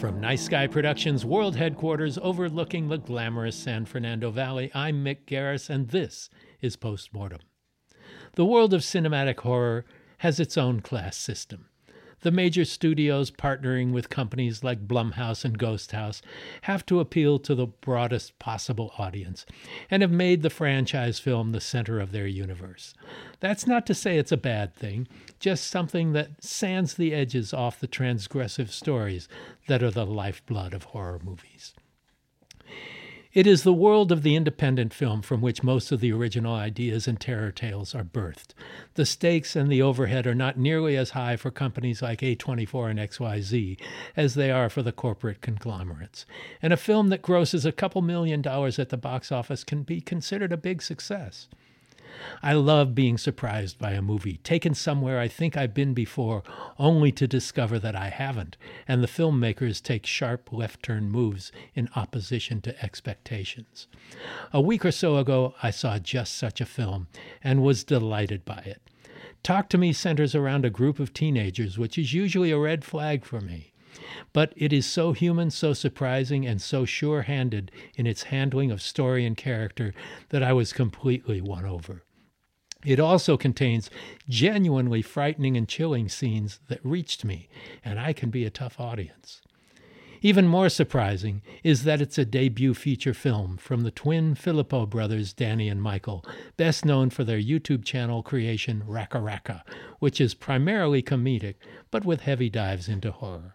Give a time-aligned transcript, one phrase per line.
[0.00, 5.68] From Nice Guy Productions World Headquarters overlooking the glamorous San Fernando Valley, I'm Mick Garris,
[5.68, 6.30] and this
[6.60, 7.40] is Postmortem.
[8.36, 9.84] The world of cinematic horror
[10.18, 11.66] has its own class system.
[12.20, 16.20] The major studios partnering with companies like Blumhouse and Ghost House
[16.62, 19.46] have to appeal to the broadest possible audience
[19.90, 22.94] and have made the franchise film the center of their universe.
[23.40, 25.06] That's not to say it's a bad thing,
[25.38, 29.28] just something that sands the edges off the transgressive stories
[29.68, 31.74] that are the lifeblood of horror movies.
[33.38, 37.06] It is the world of the independent film from which most of the original ideas
[37.06, 38.48] and terror tales are birthed.
[38.94, 42.98] The stakes and the overhead are not nearly as high for companies like A24 and
[42.98, 43.80] XYZ
[44.16, 46.26] as they are for the corporate conglomerates.
[46.60, 50.00] And a film that grosses a couple million dollars at the box office can be
[50.00, 51.46] considered a big success.
[52.42, 56.42] I love being surprised by a movie, taken somewhere I think I've been before,
[56.78, 61.88] only to discover that I haven't, and the filmmakers take sharp left turn moves in
[61.96, 63.86] opposition to expectations.
[64.52, 67.08] A week or so ago, I saw just such a film
[67.42, 68.80] and was delighted by it.
[69.42, 73.24] Talk to Me centers around a group of teenagers, which is usually a red flag
[73.24, 73.72] for me.
[74.32, 78.82] But it is so human, so surprising, and so sure handed in its handling of
[78.82, 79.94] story and character
[80.28, 82.04] that I was completely won over.
[82.84, 83.90] It also contains
[84.28, 87.48] genuinely frightening and chilling scenes that reached me,
[87.84, 89.42] and I can be a tough audience.
[90.20, 95.32] Even more surprising is that it's a debut feature film from the twin Philippou brothers,
[95.32, 96.24] Danny and Michael,
[96.56, 99.62] best known for their YouTube channel creation RackaRacka,
[100.00, 101.54] which is primarily comedic,
[101.90, 103.52] but with heavy dives into horror.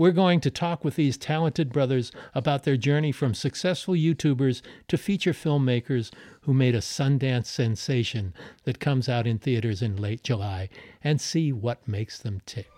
[0.00, 4.96] We're going to talk with these talented brothers about their journey from successful YouTubers to
[4.96, 8.32] feature filmmakers who made a Sundance sensation
[8.64, 10.70] that comes out in theaters in late July
[11.04, 12.70] and see what makes them tick.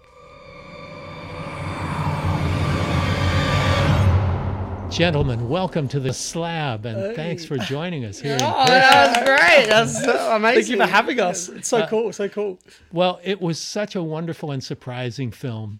[4.91, 8.35] Gentlemen, welcome to the slab, and thanks for joining us here.
[8.35, 9.69] in Oh, that was great.
[9.69, 10.63] That's so amazing.
[10.63, 11.49] Thank you for having us.
[11.49, 12.59] It's so uh, cool, so cool.
[12.93, 15.79] Well, it was such a wonderful and surprising film.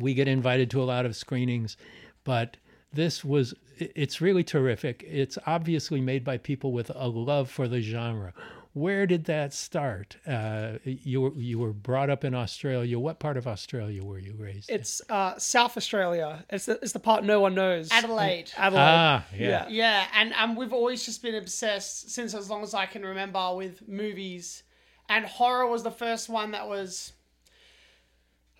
[0.00, 1.76] We get invited to a lot of screenings,
[2.24, 2.56] but
[2.92, 5.04] this was it's really terrific.
[5.08, 8.32] It's obviously made by people with a love for the genre.
[8.72, 10.16] Where did that start?
[10.24, 13.00] Uh, you were you were brought up in Australia.
[13.00, 14.70] What part of Australia were you raised?
[14.70, 14.76] in?
[14.76, 16.44] It's uh, South Australia.
[16.50, 17.90] It's the, it's the part no one knows.
[17.90, 18.52] Adelaide.
[18.56, 18.82] Adelaide.
[18.82, 19.66] ah, yeah.
[19.68, 23.56] Yeah, and um, we've always just been obsessed since as long as I can remember
[23.56, 24.62] with movies,
[25.08, 27.12] and horror was the first one that was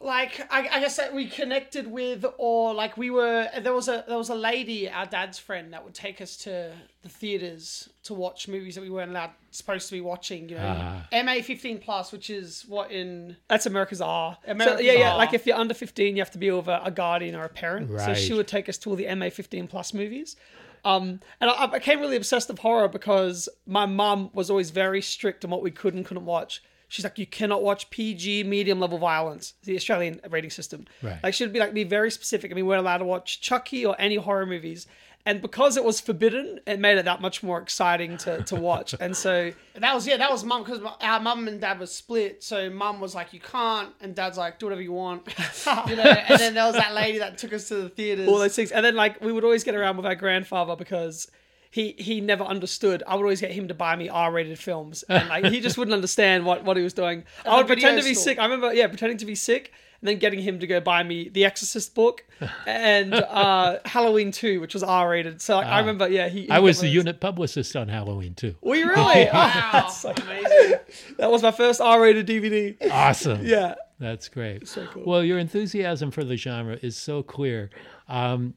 [0.03, 3.49] like I, I guess that we connected with, or like we were.
[3.61, 6.72] There was a there was a lady, our dad's friend, that would take us to
[7.03, 10.49] the theaters to watch movies that we weren't allowed supposed to be watching.
[10.49, 10.77] You know,
[11.12, 11.22] Ah.
[11.22, 14.38] MA fifteen plus, which is what in That's America's R.
[14.47, 15.12] America's so, yeah, yeah.
[15.12, 15.19] R.
[15.19, 17.49] Like if you're under 15, you have to be over a, a guardian or a
[17.50, 17.91] parent.
[18.00, 20.37] So she would take us to all the MA 15 plus movies.
[20.82, 25.03] Um, and I, I became really obsessed with horror because my mum was always very
[25.03, 26.62] strict on what we could and couldn't watch.
[26.90, 30.86] She's like, you cannot watch PG medium level violence, the Australian rating system.
[31.02, 31.18] Right.
[31.22, 32.50] Like she'd be like, be very specific.
[32.50, 34.86] I mean, we weren't allowed to watch Chucky or any horror movies.
[35.26, 38.94] And because it was forbidden, it made it that much more exciting to, to watch.
[38.98, 42.42] and so That was yeah, that was mum because our mum and dad was split.
[42.42, 45.28] So mum was like, "You can't," and dad's like, "Do whatever you want,"
[45.88, 46.02] you know.
[46.02, 48.28] And then there was that lady that took us to the theaters.
[48.28, 48.72] all those things.
[48.72, 51.30] And then like we would always get around with our grandfather because
[51.70, 53.03] he he never understood.
[53.06, 55.94] I would always get him to buy me R-rated films, and like he just wouldn't
[55.94, 57.25] understand what what he was doing.
[57.47, 58.25] I would pretend to be store.
[58.25, 58.38] sick.
[58.38, 59.72] I remember yeah, pretending to be sick.
[60.03, 62.25] And then getting him to go buy me the Exorcist book
[62.66, 65.43] and uh, Halloween 2, which was R-rated.
[65.43, 66.44] So like, I remember, yeah, he.
[66.44, 68.55] he I was the unit publicist on Halloween Two.
[68.62, 69.26] We really?
[69.31, 70.78] wow, so- amazing.
[71.19, 72.76] that was my first R-rated DVD.
[72.90, 73.44] Awesome.
[73.44, 73.75] Yeah.
[73.99, 74.67] That's great.
[74.67, 75.05] So cool.
[75.05, 77.69] Well, your enthusiasm for the genre is so clear.
[78.08, 78.55] Um,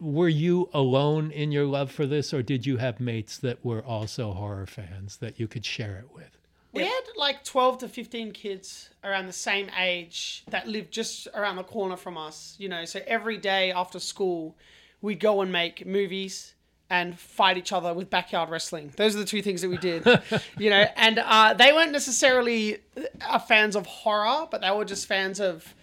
[0.00, 3.84] were you alone in your love for this, or did you have mates that were
[3.84, 6.38] also horror fans that you could share it with?
[6.72, 11.56] We had like 12 to 15 kids around the same age that lived just around
[11.56, 12.84] the corner from us, you know.
[12.84, 14.56] So every day after school,
[15.00, 16.54] we'd go and make movies
[16.90, 18.92] and fight each other with backyard wrestling.
[18.96, 20.06] Those are the two things that we did,
[20.58, 20.86] you know.
[20.96, 22.78] And uh, they weren't necessarily
[23.26, 25.74] uh, fans of horror, but they were just fans of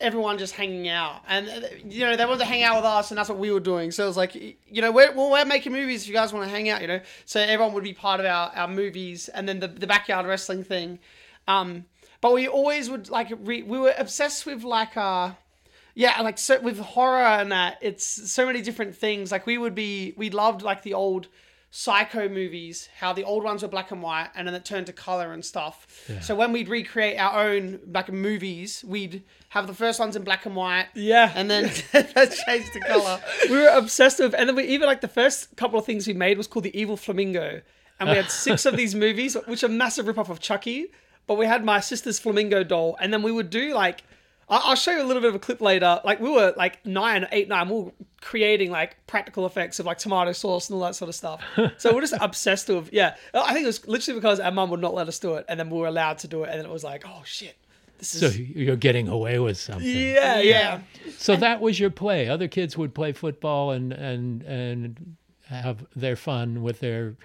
[0.00, 3.10] everyone just hanging out, and uh, you know they wanted to hang out with us,
[3.10, 3.90] and that's what we were doing.
[3.90, 6.02] So it was like, you know, we're well, we're making movies.
[6.02, 8.26] If you guys want to hang out, you know, so everyone would be part of
[8.26, 10.98] our our movies, and then the the backyard wrestling thing.
[11.46, 11.84] Um,
[12.20, 15.32] but we always would like re- we were obsessed with like uh
[15.94, 19.74] yeah like so with horror and that it's so many different things like we would
[19.74, 21.28] be we loved like the old
[21.76, 24.92] psycho movies how the old ones were black and white and then it turned to
[24.92, 29.98] color and stuff so when we'd recreate our own like movies we'd have the first
[29.98, 31.32] ones in black and white Yeah.
[31.34, 35.00] and then that changed to color we were obsessed with, and then we even like
[35.00, 37.60] the first couple of things we made was called the Evil Flamingo,
[37.98, 40.86] and we had six of these movies, which are massive ripoff of Chucky.
[41.26, 44.02] But we had my sister's flamingo doll, and then we would do like,
[44.48, 46.00] I'll show you a little bit of a clip later.
[46.04, 49.98] Like we were like nine, eight, nine, we were creating like practical effects of like
[49.98, 51.42] tomato sauce and all that sort of stuff.
[51.78, 53.16] So we're just obsessed with, yeah.
[53.32, 55.58] I think it was literally because our mum would not let us do it, and
[55.58, 57.56] then we were allowed to do it, and then it was like, oh shit,
[57.98, 58.20] this is.
[58.20, 59.88] So you're getting away with something.
[59.88, 60.80] yeah, yeah.
[61.16, 62.28] So that was your play.
[62.28, 67.16] Other kids would play football and and and have their fun with their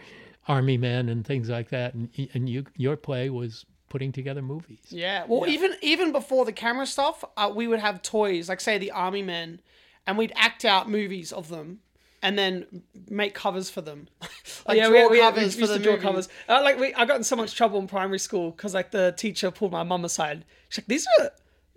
[0.47, 1.93] army men and things like that.
[1.93, 4.79] And and you your play was putting together movies.
[4.89, 5.25] Yeah.
[5.27, 8.91] Well, even even before the camera stuff, uh, we would have toys, like say the
[8.91, 9.61] Army Men,
[10.07, 11.79] and we'd act out movies of them,
[12.21, 14.07] and then make covers for them.
[14.67, 16.03] like yeah, draw we, we, covers we for the to draw movie.
[16.03, 16.29] covers.
[16.47, 19.13] Uh, like we, I got in so much trouble in primary school because like the
[19.17, 20.45] teacher pulled my mum aside.
[20.69, 21.31] She's like, "These are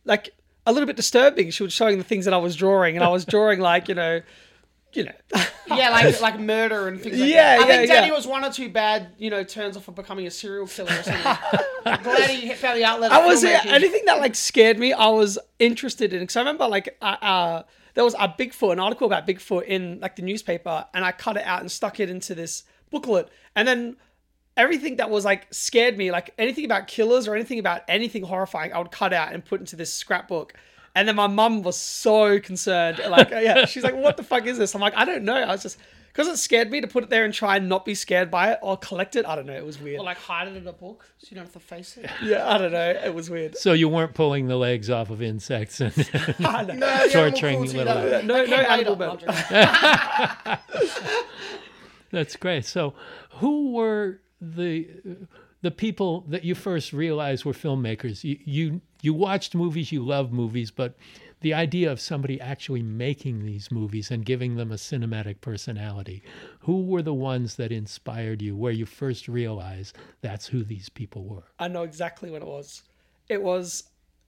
[0.04, 0.30] like
[0.66, 3.08] a little bit disturbing." She was showing the things that I was drawing, and I
[3.08, 4.20] was drawing like you know,
[4.94, 5.12] you know,
[5.68, 7.64] Yeah, like like murder and things like Yeah, that.
[7.64, 8.12] I think yeah, Danny yeah.
[8.14, 11.02] was one or two bad, you know, turns off for becoming a serial killer or
[11.02, 11.36] something.
[12.02, 13.12] Glad he found the outlet.
[13.12, 13.66] I was filmmaking.
[13.66, 14.92] anything that like scared me.
[14.92, 17.62] I was interested in because I remember like uh, uh,
[17.94, 21.36] there was a Bigfoot, an article about Bigfoot in like the newspaper, and I cut
[21.36, 23.96] it out and stuck it into this booklet, and then
[24.56, 28.72] everything that was like scared me, like anything about killers or anything about anything horrifying,
[28.72, 30.54] I would cut out and put into this scrapbook.
[30.94, 34.58] And then my mum was so concerned, like, yeah, she's like, "What the fuck is
[34.58, 35.78] this?" I'm like, "I don't know." I was just
[36.08, 38.52] because it scared me to put it there and try and not be scared by
[38.52, 39.24] it or collect it.
[39.24, 39.54] I don't know.
[39.56, 40.00] It was weird.
[40.00, 42.10] Or like hide it in a book so you don't have to face it.
[42.22, 42.90] yeah, I don't know.
[42.90, 43.56] It was weird.
[43.56, 45.94] So you weren't pulling the legs off of insects and
[46.40, 46.64] I.
[46.64, 49.24] No, Torturing cruelty, little- that- No- that no animal later.
[49.30, 50.58] I'm joking.
[52.10, 52.66] That's great.
[52.66, 52.92] So,
[53.36, 54.88] who were the
[55.62, 58.22] the people that you first realized were filmmakers?
[58.24, 60.96] You you, you watched movies, you love movies, but
[61.40, 66.22] the idea of somebody actually making these movies and giving them a cinematic personality.
[66.60, 68.56] Who were the ones that inspired you?
[68.56, 71.44] Where you first realized that's who these people were?
[71.58, 72.82] I know exactly what it was.
[73.28, 73.84] It was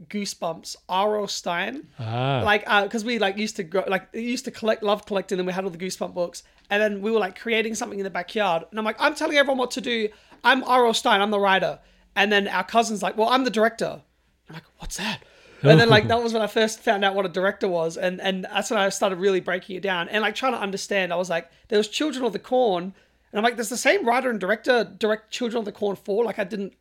[0.08, 0.76] Goosebumps.
[0.88, 1.26] R.O.
[1.26, 1.86] Stine.
[1.98, 5.46] Ah, Like, because we like used to go, like used to collect, love collecting, and
[5.46, 8.10] we had all the Goosebump books, and then we were like creating something in the
[8.10, 10.08] backyard, and I'm like, I'm telling everyone what to do.
[10.44, 10.92] I'm R.O.
[10.92, 11.20] Stine.
[11.20, 11.80] I'm the writer,
[12.14, 14.02] and then our cousin's like, well, I'm the director.
[14.48, 15.22] I'm like, what's that?
[15.70, 18.20] And then like that was when I first found out what a director was, and
[18.20, 21.12] and that's when I started really breaking it down and like trying to understand.
[21.12, 24.06] I was like, there was Children of the Corn, and I'm like, there's the same
[24.06, 26.24] writer and director direct Children of the Corn for.
[26.24, 26.74] Like I didn't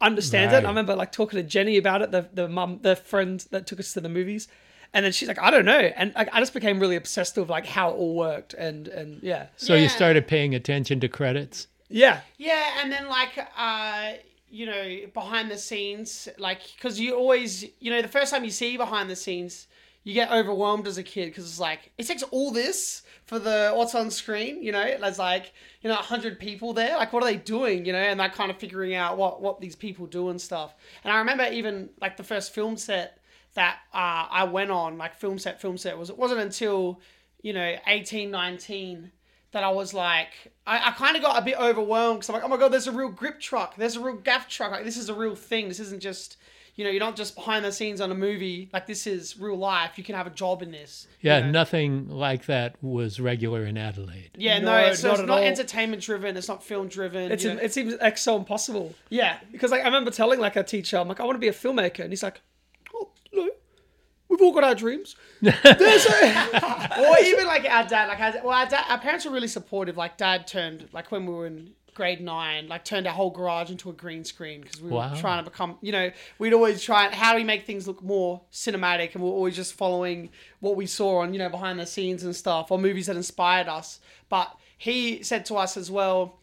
[0.00, 0.64] understand it.
[0.64, 3.78] I remember like talking to Jenny about it, the the mum, the friend that took
[3.78, 4.48] us to the movies,
[4.94, 7.50] and then she's like, I don't know, and like, I just became really obsessed with
[7.50, 11.66] like how it all worked, and and yeah, so you started paying attention to credits.
[11.90, 14.12] Yeah, Yeah, and then like uh,
[14.48, 18.50] you know, behind the scenes, like because you always, you know, the first time you
[18.50, 19.66] see behind the scenes,
[20.04, 23.72] you get overwhelmed as a kid because it's like it takes all this for the
[23.74, 24.62] what's on screen.
[24.62, 26.96] You know, there's like you know, hundred people there.
[26.96, 27.84] Like, what are they doing?
[27.84, 30.74] You know, and like kind of figuring out what what these people do and stuff.
[31.02, 33.18] And I remember even like the first film set
[33.54, 37.00] that uh, I went on, like film set, film set was it wasn't until
[37.42, 39.10] you know 18, 19
[39.52, 40.28] that I was like,
[40.66, 42.86] I, I kind of got a bit overwhelmed because I'm like, oh my god, there's
[42.86, 45.68] a real grip truck, there's a real gaff truck, like this is a real thing.
[45.68, 46.36] This isn't just,
[46.76, 48.70] you know, you're not just behind the scenes on a movie.
[48.72, 49.98] Like this is real life.
[49.98, 51.08] You can have a job in this.
[51.20, 51.50] you Yeah, know?
[51.50, 54.30] nothing like that was regular in Adelaide.
[54.36, 56.36] Yeah, no, No, it's, not it's at not entertainment driven.
[56.36, 57.32] It's not film driven.
[57.32, 57.60] it's you know?
[57.60, 58.94] it seems like so impossible.
[59.08, 61.48] yeah, Because like I remember telling like a teacher, I'm like, I want to be
[61.48, 62.40] a filmmaker, and he's like,
[62.94, 63.50] Oh, no,
[64.30, 65.16] we've all got our dreams.
[65.42, 69.32] There's a or even like our dad, like our, well, our, dad, our parents were
[69.32, 69.96] really supportive.
[69.98, 73.70] Like dad turned, like when we were in grade nine, like turned our whole garage
[73.70, 75.10] into a green screen because we Wow.
[75.10, 78.02] were trying to become, you know, we'd always try how do we make things look
[78.02, 81.78] more cinematic, and we we're always just following what we saw on, you know, behind
[81.80, 83.98] the scenes and stuff, or movies that inspired us.
[84.28, 86.38] But he said to us as well,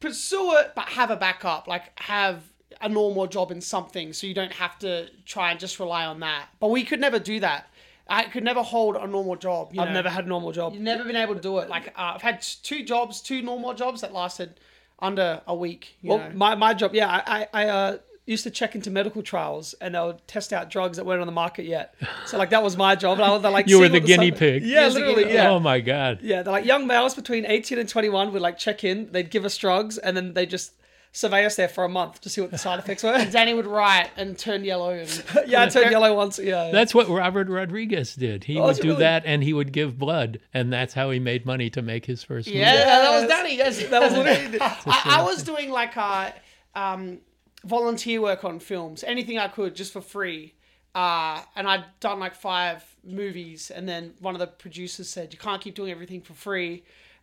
[0.00, 1.66] pursue it, but have a backup.
[1.66, 2.42] Like have
[2.84, 6.20] a normal job in something, so you don't have to try and just rely on
[6.20, 6.46] that.
[6.60, 7.68] But we could never do that.
[8.06, 9.70] I could never hold a normal job.
[9.72, 9.94] You I've know?
[9.94, 10.74] never had a normal job.
[10.74, 11.68] You've never been able to do it.
[11.70, 14.60] Like uh, I've had two jobs, two normal jobs that lasted
[14.98, 15.96] under a week.
[16.02, 16.30] You Well, know?
[16.34, 19.94] my, my job, yeah, I, I, I uh, used to check into medical trials and
[19.94, 21.94] they would test out drugs that weren't on the market yet.
[22.26, 23.18] So like that was my job.
[23.18, 24.62] And I would like You were the guinea side- pig.
[24.64, 25.32] Yeah, literally.
[25.32, 25.50] Yeah.
[25.50, 26.18] Oh my god.
[26.22, 29.44] Yeah, they're like young males between 18 and 21 would like check in, they'd give
[29.46, 30.72] us drugs, and then they just
[31.16, 33.16] survey us there for a month to see what the side effects were.
[33.30, 34.90] Danny would write and turn yellow.
[34.90, 36.38] And yeah, I turned yellow once.
[36.38, 36.70] Yeah.
[36.72, 38.42] That's what Robert Rodriguez did.
[38.44, 39.00] He Oh, would do really?
[39.00, 42.22] that and he would give blood and that's how he made money to make his
[42.24, 42.58] first movie.
[42.58, 43.56] Yeah, that was Danny.
[43.56, 46.32] Yes, That was literally- I, I was doing like uh,
[46.74, 47.20] um,
[47.64, 50.54] volunteer work on films, anything I could, just for free.
[50.96, 55.38] Uh, and I'd done like five movies, and then one of the producers said, "You
[55.40, 56.72] can't keep doing everything for free."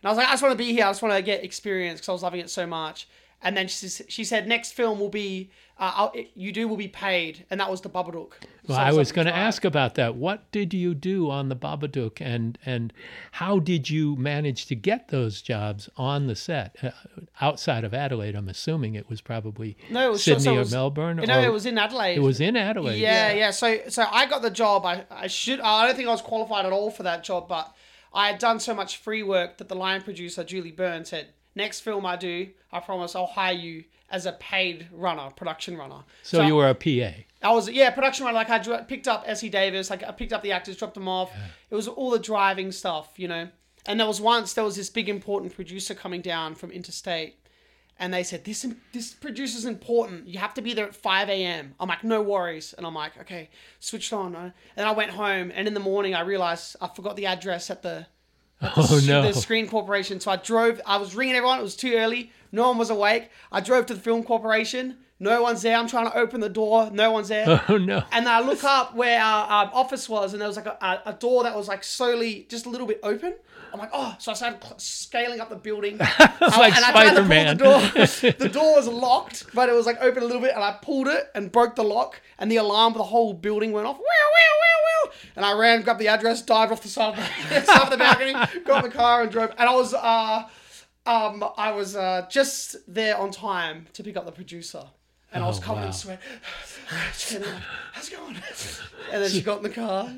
[0.02, 0.84] And I was like, "I just want to be here.
[0.84, 3.08] I just want to get experience because I was loving it so much."
[3.42, 7.44] And then she, she said, "Next film will be, uh, you do will be paid,"
[7.50, 8.34] and that was the Babadook.
[8.68, 10.14] Well, I was going to ask about that.
[10.14, 12.92] What did you do on the Babadook, and and
[13.32, 16.90] how did you manage to get those jobs on the set uh,
[17.40, 18.36] outside of Adelaide?
[18.36, 21.16] I'm assuming it was probably No, it was Sydney so it or was- Melbourne.
[21.16, 22.16] No, or- it was in Adelaide.
[22.18, 23.00] It was in Adelaide.
[23.00, 23.50] Yeah, yeah.
[23.50, 24.86] So so I got the job.
[24.86, 27.74] I, I should I don't think I was qualified at all for that job, but
[28.14, 31.80] I had done so much free work that the line producer Julie Byrne said, "Next
[31.80, 36.42] film I do, I promise I'll hire you as a paid runner, production runner." So,
[36.42, 37.24] you were a PA.
[37.42, 38.36] I was yeah, production runner.
[38.36, 41.32] Like I picked up Essie Davis, like I picked up the actors, dropped them off.
[41.70, 43.48] It was all the driving stuff, you know.
[43.86, 47.34] And there was once there was this big important producer coming down from interstate,
[47.98, 50.28] and they said this this producer's important.
[50.28, 51.74] You have to be there at five a.m.
[51.80, 54.36] I'm like no worries, and I'm like okay, switched on.
[54.76, 57.82] And I went home, and in the morning I realized I forgot the address at
[57.82, 58.06] the
[58.76, 59.22] Oh no.
[59.22, 60.20] the Screen Corporation.
[60.20, 60.80] So I drove.
[60.86, 61.58] I was ringing everyone.
[61.58, 62.30] It was too early.
[62.52, 63.28] No one was awake.
[63.50, 64.98] I drove to the Film Corporation.
[65.22, 65.76] No one's there.
[65.76, 66.90] I'm trying to open the door.
[66.90, 67.62] No one's there.
[67.68, 68.02] Oh no.
[68.10, 71.10] And I look up where our um, office was, and there was like a, a,
[71.10, 73.34] a door that was like slowly just a little bit open.
[73.72, 75.96] I'm like, oh, so I started scaling up the building.
[76.00, 77.56] it's like Spider-Man.
[77.56, 77.80] The door.
[78.38, 81.06] the door was locked, but it was like open a little bit, and I pulled
[81.08, 83.96] it and broke the lock, and the alarm for the whole building went off.
[83.96, 85.12] Wow, wow, wow, wow.
[85.36, 87.96] And I ran, grabbed the address, dived off the side of the, side of the
[87.96, 88.32] balcony,
[88.64, 89.50] got in the car, and drove.
[89.56, 90.48] And I was, uh,
[91.06, 94.82] um, I was uh, just there on time to pick up the producer.
[95.34, 95.86] And I was Oh, covered wow.
[95.86, 96.20] in sweat.
[97.34, 97.54] And like,
[97.92, 98.36] How's it going?
[99.12, 100.10] And then she got in the car.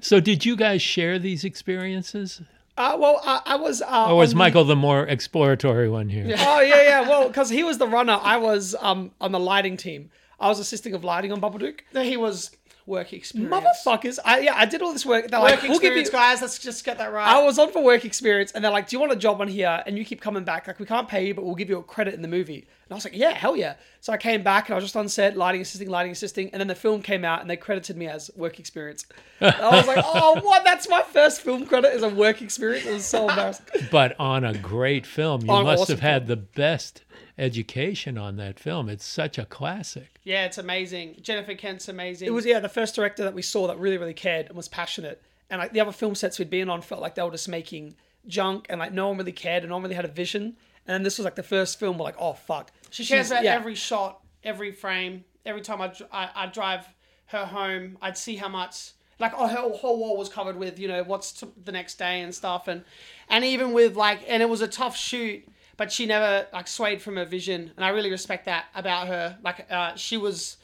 [0.00, 2.40] So did you guys share these experiences,
[2.76, 3.82] Uh, well, I, I was.
[3.82, 6.34] Uh, or was on the- Michael the more exploratory one here?
[6.38, 7.00] Oh yeah, yeah.
[7.08, 10.10] Well, because he was the runner, I was um on the lighting team.
[10.40, 11.80] I was assisting of lighting on Babadook.
[11.92, 12.50] No, he was
[12.86, 13.54] work experience.
[13.54, 14.18] Motherfuckers!
[14.24, 15.28] I yeah, I did all this work.
[15.28, 16.10] They're Work like, we'll give you.
[16.10, 16.40] guys.
[16.40, 17.26] Let's just get that right.
[17.26, 19.48] I was on for work experience, and they're like, "Do you want a job on
[19.48, 20.66] here?" And you keep coming back.
[20.66, 22.56] Like, we can't pay you, but we'll give you a credit in the movie.
[22.58, 24.96] And I was like, "Yeah, hell yeah!" So I came back, and I was just
[24.96, 27.96] on set, lighting assisting, lighting assisting, and then the film came out, and they credited
[27.96, 29.06] me as work experience.
[29.40, 30.64] And I was like, "Oh, what?
[30.64, 33.66] That's my first film credit is a work experience." It was so embarrassing.
[33.90, 37.02] But on a great film, you On must awesome have had the best
[37.38, 38.88] education on that film.
[38.88, 40.20] It's such a classic.
[40.24, 41.16] yeah, it's amazing.
[41.22, 42.28] Jennifer Kent's amazing.
[42.28, 44.68] It was yeah, the first director that we saw that really, really cared and was
[44.68, 45.22] passionate.
[45.50, 47.94] And like the other film sets we'd been on felt like they were just making
[48.26, 50.56] junk, and like no one really cared, and no one really had a vision.
[50.86, 51.98] And then this was like the first film.
[51.98, 53.54] We're like, oh fuck, She cares She's- about yeah.
[53.54, 55.24] every shot, every frame.
[55.44, 56.86] Every time I, dr- I, I drive
[57.26, 58.92] her home, I'd see how much.
[59.18, 62.20] Like, oh, her whole wall was covered with, you know, what's t- the next day
[62.22, 62.84] and stuff, and
[63.28, 65.44] and even with like, and it was a tough shoot,
[65.82, 69.36] but she never like swayed from her vision, and I really respect that about her.
[69.42, 70.56] Like, uh, she was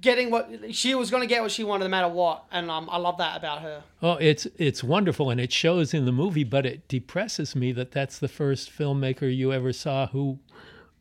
[0.00, 2.88] getting what she was going to get what she wanted no matter what, and um,
[2.88, 3.82] I love that about her.
[4.02, 6.44] Oh, it's it's wonderful, and it shows in the movie.
[6.44, 10.38] But it depresses me that that's the first filmmaker you ever saw who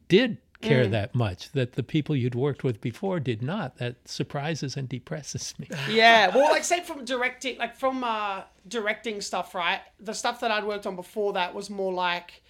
[0.08, 0.68] did Mm.
[0.68, 1.52] care that much.
[1.52, 3.78] That the people you'd worked with before did not.
[3.78, 5.68] That surprises and depresses me.
[5.90, 9.82] Yeah, well, like say from directing, like from uh, directing stuff, right?
[10.00, 12.42] The stuff that I'd worked on before that was more like,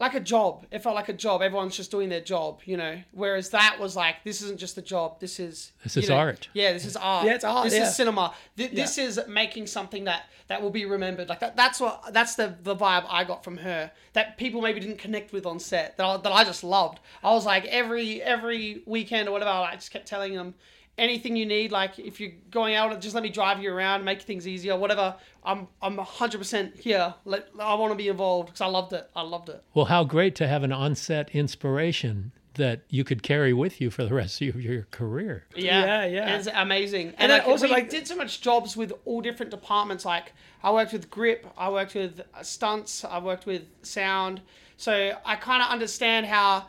[0.00, 0.64] like a job.
[0.70, 1.42] It felt like a job.
[1.42, 3.00] Everyone's just doing their job, you know.
[3.12, 5.20] Whereas that was like, this isn't just a job.
[5.20, 6.48] This is This is know, art.
[6.54, 7.26] Yeah, this is art.
[7.26, 7.82] Yeah, it's art, This yeah.
[7.84, 8.34] is cinema.
[8.56, 11.28] Th- This is making something that that will be remembered.
[11.28, 11.56] Like that.
[11.56, 12.12] That's what.
[12.12, 13.92] That's the the vibe I got from her.
[14.14, 15.96] That people maybe didn't connect with on set.
[15.98, 16.98] That I, that I just loved.
[17.22, 19.50] I was like every every weekend or whatever.
[19.50, 20.54] I just kept telling them
[21.00, 21.72] anything you need.
[21.72, 25.16] Like if you're going out, just let me drive you around, make things easier, whatever.
[25.42, 27.14] I'm I'm hundred percent here.
[27.24, 29.08] Let I want to be involved because I loved it.
[29.16, 29.62] I loved it.
[29.74, 34.04] Well, how great to have an on-set inspiration that you could carry with you for
[34.04, 35.46] the rest of your career.
[35.54, 36.36] Yeah, Yeah, yeah.
[36.36, 37.08] It's amazing.
[37.10, 40.04] And, And like, then also, we like- did so much jobs with all different departments.
[40.04, 44.42] Like I worked with grip, I worked with uh, stunts, I worked with sound.
[44.76, 46.66] So I kind of understand how.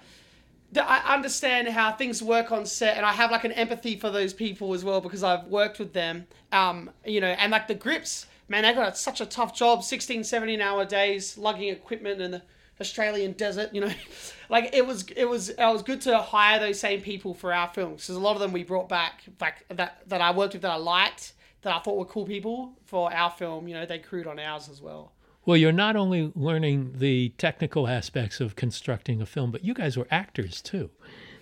[0.78, 4.34] I understand how things work on set, and I have like an empathy for those
[4.34, 6.28] people as well because I've worked with them.
[6.52, 10.24] Um, you know, and like the grips, man, they got such a tough job 16,
[10.24, 12.42] 17 hour days, lugging equipment and the,
[12.82, 13.92] Australian desert, you know.
[14.50, 17.70] like it was it was it was good to hire those same people for our
[17.70, 20.64] films because a lot of them we brought back like that that I worked with
[20.64, 23.68] that I liked that I thought were cool people for our film.
[23.68, 25.14] You know, they crewed on ours as well.
[25.46, 29.98] Well, you're not only learning the technical aspects of constructing a film, but you guys
[29.98, 30.92] were actors too.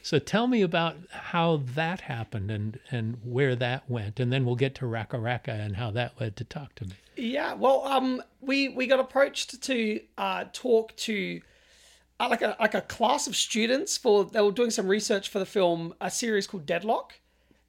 [0.02, 4.56] So tell me about how that happened and, and where that went, and then we'll
[4.56, 6.94] get to RackaRacka and how that led to Talk to Me.
[7.18, 11.42] Yeah, well, um, we we got approached to uh, talk to
[12.22, 15.40] uh, like a like a class of students for they were doing some research for
[15.40, 17.20] the film, a series called Deadlock,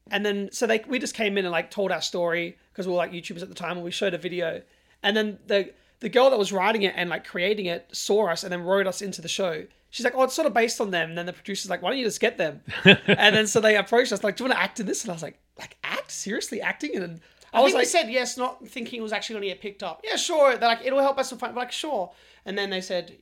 [0.08, 2.92] and then so they we just came in and like told our story because we
[2.92, 4.62] were like YouTubers at the time, and we showed a video,
[5.02, 8.42] and then the the girl that was writing it and like creating it saw us
[8.42, 9.64] and then wrote us into the show.
[9.90, 11.10] She's like, oh, it's sort of based on them.
[11.10, 12.62] And then the producer's like, why don't you just get them?
[12.84, 15.02] and then so they approached us like, do you want to act in this?
[15.02, 16.96] And I was like, like act seriously acting?
[16.96, 17.20] And
[17.52, 19.60] I, I was like, they said yes, not thinking it was actually going to get
[19.60, 20.02] picked up.
[20.04, 20.56] Yeah, sure.
[20.56, 21.54] They're like, it'll help us to find.
[21.54, 22.12] Like, sure.
[22.46, 23.16] And then they said,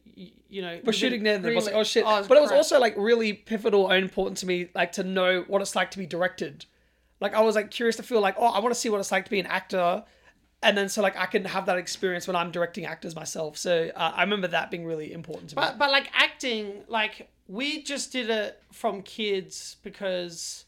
[0.49, 1.37] you know, we're shooting there.
[1.37, 2.05] And I was like, oh shit!
[2.07, 5.05] Oh, it's but it was also like really pivotal and important to me, like to
[5.05, 6.65] know what it's like to be directed.
[7.21, 9.11] Like I was like curious to feel like, oh, I want to see what it's
[9.11, 10.05] like to be an actor,
[10.63, 13.57] and then so like I can have that experience when I'm directing actors myself.
[13.57, 15.63] So uh, I remember that being really important to me.
[15.63, 20.65] But but like acting, like we just did it from kids because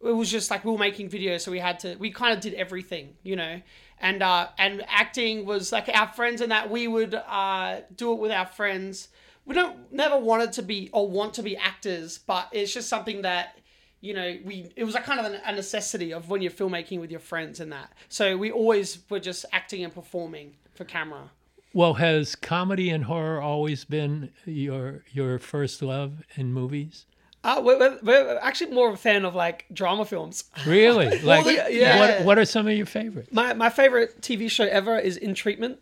[0.00, 1.96] it was just like we were making videos, so we had to.
[1.96, 3.60] We kind of did everything, you know.
[4.00, 8.18] And uh, and acting was like our friends, and that we would uh, do it
[8.18, 9.08] with our friends.
[9.44, 13.22] We don't never wanted to be or want to be actors, but it's just something
[13.22, 13.58] that
[14.02, 17.10] you know we it was a kind of a necessity of when you're filmmaking with
[17.10, 17.92] your friends and that.
[18.10, 21.30] So we always were just acting and performing for camera.
[21.72, 27.06] Well, has comedy and horror always been your your first love in movies?
[27.44, 30.44] uh, we're, we're, actually more of a fan of like drama films.
[30.66, 31.18] Really?
[31.20, 31.98] Like, the- yeah.
[31.98, 33.32] what, what are some of your favorites?
[33.32, 35.80] My my favorite TV show ever is In Treatment,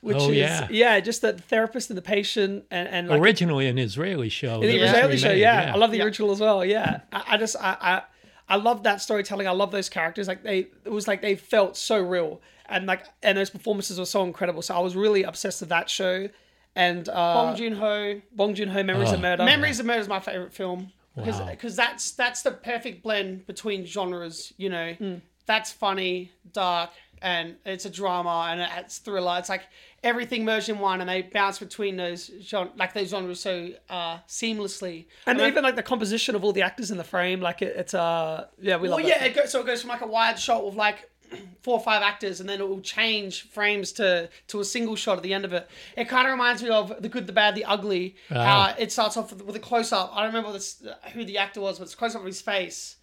[0.00, 1.00] which Oh, is yeah.
[1.00, 4.60] just the therapist and the patient and and like Originally an Israeli show.
[4.60, 5.28] the Israeli show.
[5.28, 5.72] remade, Yeah.
[5.74, 6.64] I love the original as well.
[6.64, 8.02] Yeah, I, I just I, I
[8.50, 9.46] I love that storytelling.
[9.46, 10.26] I love those characters.
[10.28, 14.06] Like they, it was like they felt so real, and like and those performances were
[14.06, 14.62] so incredible.
[14.62, 16.28] So I was really obsessed with that show.
[16.76, 19.22] And uh, Bong Joon Ho, Bong Joon Ho, Memories of Oh.
[19.22, 19.44] Murder.
[19.44, 21.56] Memories of Murder is my favorite film because Wow.
[21.76, 24.52] that's that's the perfect blend between genres.
[24.56, 25.14] You know, Hmm.
[25.44, 26.90] that's funny, dark,
[27.22, 29.36] and it's a drama and it's thriller.
[29.38, 29.62] It's like
[30.02, 34.18] everything merged in one, and they bounce between those gen- like those genres so uh,
[34.28, 35.06] seamlessly.
[35.26, 37.94] and even like the composition of all the actors in the frame, like it, it's
[37.94, 39.04] uh yeah we love it.
[39.04, 41.10] well, yeah, it goes, so it goes from like a wide shot with like
[41.62, 45.16] four or five actors, and then it will change frames to to a single shot
[45.16, 45.68] at the end of it.
[45.96, 48.16] It kind of reminds me of the good, the bad, the ugly.
[48.28, 50.10] How it starts off with, with a close up.
[50.14, 52.96] I don't remember this, who the actor was, but it's close up of his face.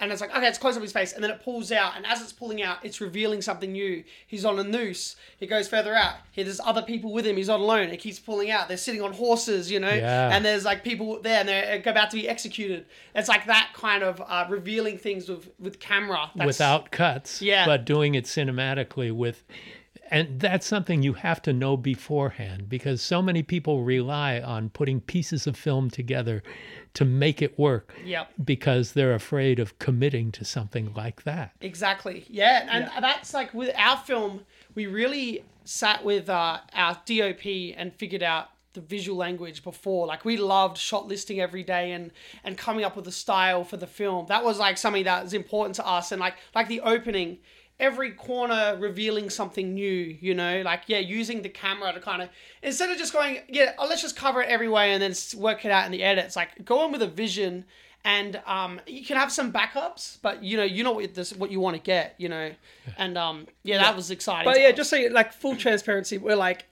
[0.00, 2.06] And it's like, okay, it's close up his face, and then it pulls out, and
[2.06, 4.02] as it's pulling out, it's revealing something new.
[4.26, 5.14] He's on a noose.
[5.38, 6.14] He goes further out.
[6.32, 7.36] Here, there's other people with him.
[7.36, 7.88] He's not alone.
[7.90, 8.66] It keeps pulling out.
[8.68, 10.34] They're sitting on horses, you know, Yeah.
[10.34, 12.86] and there's like people there, and they're about to be executed.
[13.14, 17.66] It's like that kind of uh, revealing things with with camera That's, without cuts, Yeah.
[17.66, 19.44] but doing it cinematically with
[20.12, 25.00] and that's something you have to know beforehand because so many people rely on putting
[25.00, 26.42] pieces of film together
[26.94, 28.32] to make it work Yep.
[28.44, 31.52] because they're afraid of committing to something like that.
[31.60, 32.24] Exactly.
[32.28, 37.92] Yeah, and that's like with our film, we really sat with uh, our DOP and
[37.94, 40.06] figured out the visual language before.
[40.06, 42.10] Like we loved shot listing every day and
[42.44, 44.26] and coming up with a style for the film.
[44.28, 46.12] That was like something that was important to us.
[46.12, 47.38] And like like the opening,
[47.80, 50.16] every corner revealing something new.
[50.20, 52.28] You know, like yeah, using the camera to kind of
[52.62, 55.64] instead of just going yeah, oh, let's just cover it every way and then work
[55.64, 56.36] it out in the edits.
[56.36, 57.64] Like go in with a vision
[58.04, 61.50] and um, you can have some backups, but you know, you know what this what
[61.50, 62.52] you want to get, you know,
[62.96, 64.50] and um, yeah, that was exciting.
[64.50, 64.76] But yeah, us.
[64.76, 66.64] just so you, like full transparency, we're like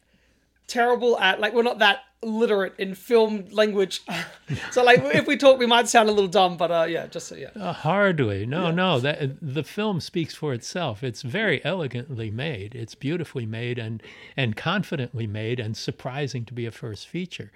[0.69, 4.03] terrible at like we're not that literate in film language.
[4.71, 7.29] so like if we talk, we might sound a little dumb, but uh, yeah, just
[7.29, 7.51] so yeah.
[7.57, 8.47] Uh, hardly.
[8.47, 9.01] No, no.
[9.01, 11.03] That the film speaks for itself.
[11.03, 12.75] It's very elegantly made.
[12.75, 14.03] It's beautifully made and
[14.37, 17.51] and confidently made and surprising to be a first feature.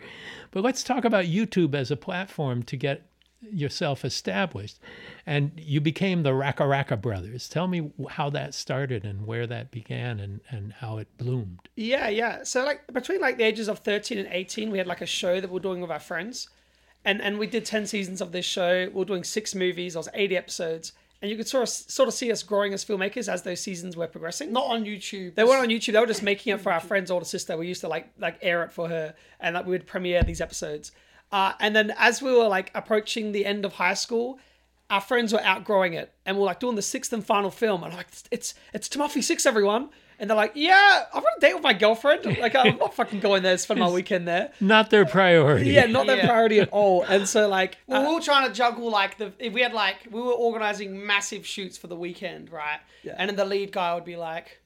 [0.51, 3.03] But let's talk about YouTube as a platform to get
[3.51, 4.79] yourself established.
[5.27, 7.49] And you became the RackaRacka Brothers.
[7.49, 11.69] Tell me how that started and where that began and, and how it bloomed.
[11.77, 12.45] Yeah, yeah.
[12.45, 15.41] So like between like the ages of 13 and 18, we had like a show
[15.41, 16.49] that we were doing with our friends.
[17.05, 18.87] And and we did 10 seasons of this show.
[18.87, 20.93] We were doing six movies, there was 80 episodes.
[21.21, 23.97] And you could sort of sort of see us growing as filmmakers as those seasons
[23.97, 24.53] were progressing.
[24.53, 25.37] not on YouTube.
[25.37, 25.93] They weren't on YouTube.
[25.93, 27.57] They were just making it for our friend's older sister.
[27.57, 30.41] We used to like like air it for her, and like we would premiere these
[30.41, 30.91] episodes.
[31.33, 34.39] Uh, and then as we were like approaching the end of high school,
[34.91, 37.83] our friends were outgrowing it, and we're like doing the sixth and final film.
[37.83, 39.89] And I'm like, it's it's Timothy Six, everyone.
[40.19, 42.25] And they're like, yeah, I'm on a date with my girlfriend.
[42.39, 44.53] Like, I'm not fucking going there to spend my weekend there.
[44.61, 45.71] Not their priority.
[45.71, 46.27] Yeah, not their Yeah.
[46.29, 47.03] priority at all.
[47.03, 49.73] And so, like, Well, uh, we were trying to juggle like the if we had
[49.73, 52.79] like we were organizing massive shoots for the weekend, right?
[53.03, 53.15] Yeah.
[53.17, 54.61] And then the lead guy would be like,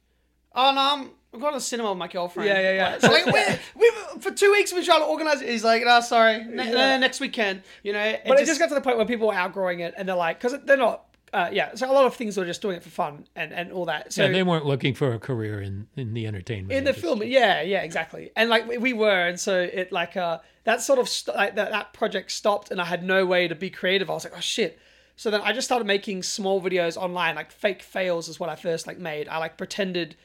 [0.55, 2.99] "Oh no, I'm, I'm going to the cinema with my girlfriend." Yeah, yeah, yeah.
[2.99, 3.42] So like we
[3.81, 5.49] we for two weeks we tried to organize it.
[5.49, 6.94] He's like, "No, sorry, ne- Yeah.
[6.94, 9.29] uh, next weekend." You know, it but it just got to the point where people
[9.29, 11.75] were outgrowing it and they're like, because they're not, uh, yeah.
[11.75, 14.12] So a lot of things were just doing it for fun and, and all that.
[14.12, 17.03] So Yeah, they weren't looking for a career in, in the entertainment in the industry.
[17.09, 20.81] film yeah yeah exactly and like we- we were and so it like uh that
[20.83, 23.68] sort of st- like that, that project stopped and i had no way to be
[23.70, 24.79] creative i was like oh shit
[25.16, 28.55] so then i just started making small videos online like fake fails is what i
[28.57, 30.16] first like made i like pretended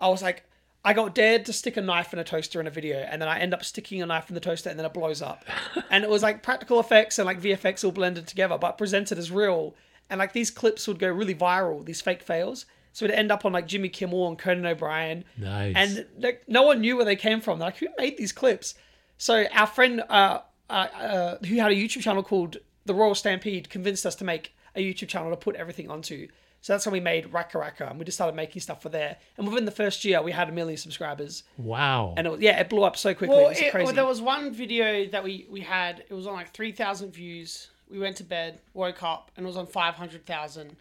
[0.00, 0.44] i was like
[0.84, 3.28] I got dared to stick a knife in a toaster in a video, and then
[3.28, 5.44] I end up sticking a knife in the toaster, and then it blows up.
[5.90, 9.30] and it was like practical effects and like VFX all blended together, but presented as
[9.30, 9.74] real.
[10.08, 12.64] And like these clips would go really viral, these fake fails.
[12.92, 15.24] So it'd end up on like Jimmy Kimmel and Conan O'Brien.
[15.36, 15.74] Nice.
[15.76, 17.58] And like, no one knew where they came from.
[17.58, 18.74] They're like, who made these clips?
[19.18, 23.68] So our friend uh, uh, uh, who had a YouTube channel called The Royal Stampede
[23.68, 26.28] convinced us to make a YouTube channel to put everything onto.
[26.60, 29.16] So that's when we made RackaRacka, and we just started making stuff for there.
[29.36, 32.14] And within the first year, we had a million subscribers, Wow.
[32.16, 33.36] and it was, yeah, it blew up so quickly.
[33.36, 33.84] Well, it was it- crazy.
[33.84, 36.04] well, there was one video that we we had.
[36.08, 37.68] It was on like three thousand views.
[37.90, 40.76] We went to bed, woke up, and it was on five hundred thousand.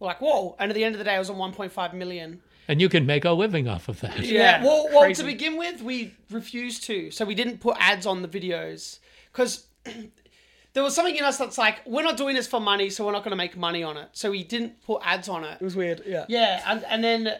[0.00, 0.56] We're like, whoa!
[0.58, 2.42] And at the end of the day, it was on one point five million.
[2.68, 4.18] and you can make a living off of that.
[4.20, 5.22] Yeah, Well, well, crazy.
[5.22, 7.10] to begin with, we refused to.
[7.12, 8.98] So we didn't put ads on the videos
[9.32, 9.66] because
[10.72, 13.12] there was something in us that's like, we're not doing this for money, so we're
[13.12, 14.08] not going to make money on it.
[14.12, 15.58] So we didn't put ads on it.
[15.60, 16.02] it was weird.
[16.06, 16.26] Yeah.
[16.28, 17.32] Yeah, and, and then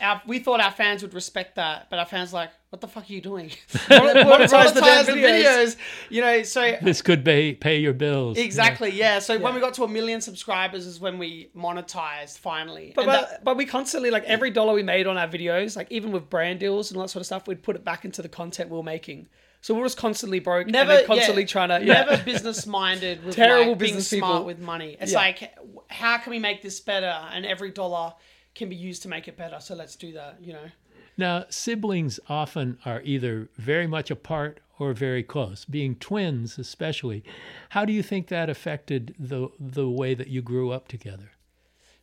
[0.00, 2.88] our, we thought our fans would respect that, but our fans were like, what the
[2.88, 3.50] fuck are you doing?
[3.88, 5.76] Monetize the damn Monetize videos.
[6.10, 8.38] You know, so This could pay, pay your bills.
[8.38, 9.18] Exactly, yeah.
[9.20, 12.92] So when we got to a million subscribers is when we monetized finally.
[12.94, 15.90] But, but, that- but we constantly like every dollar we made on our videos, like
[15.90, 18.22] even with brand deals and all that sort of stuff, we'd put it back into
[18.22, 19.28] the content we were making.
[19.60, 22.04] So we we're just constantly broke, never and constantly yeah, trying to yeah.
[22.04, 24.44] never business minded with Terrible like, being business smart people.
[24.46, 24.96] with money.
[25.00, 25.18] It's Yeah.
[25.18, 25.54] like
[25.88, 27.06] how can we make this better?
[27.32, 28.14] And every dollar
[28.54, 29.58] can be used to make it better.
[29.60, 30.38] So let's do that.
[30.40, 30.70] You know.
[31.16, 35.64] Now, siblings often are either very much apart or very close.
[35.64, 37.24] Being twins, especially,
[37.70, 41.32] how do you think that affected the the way that you grew up together?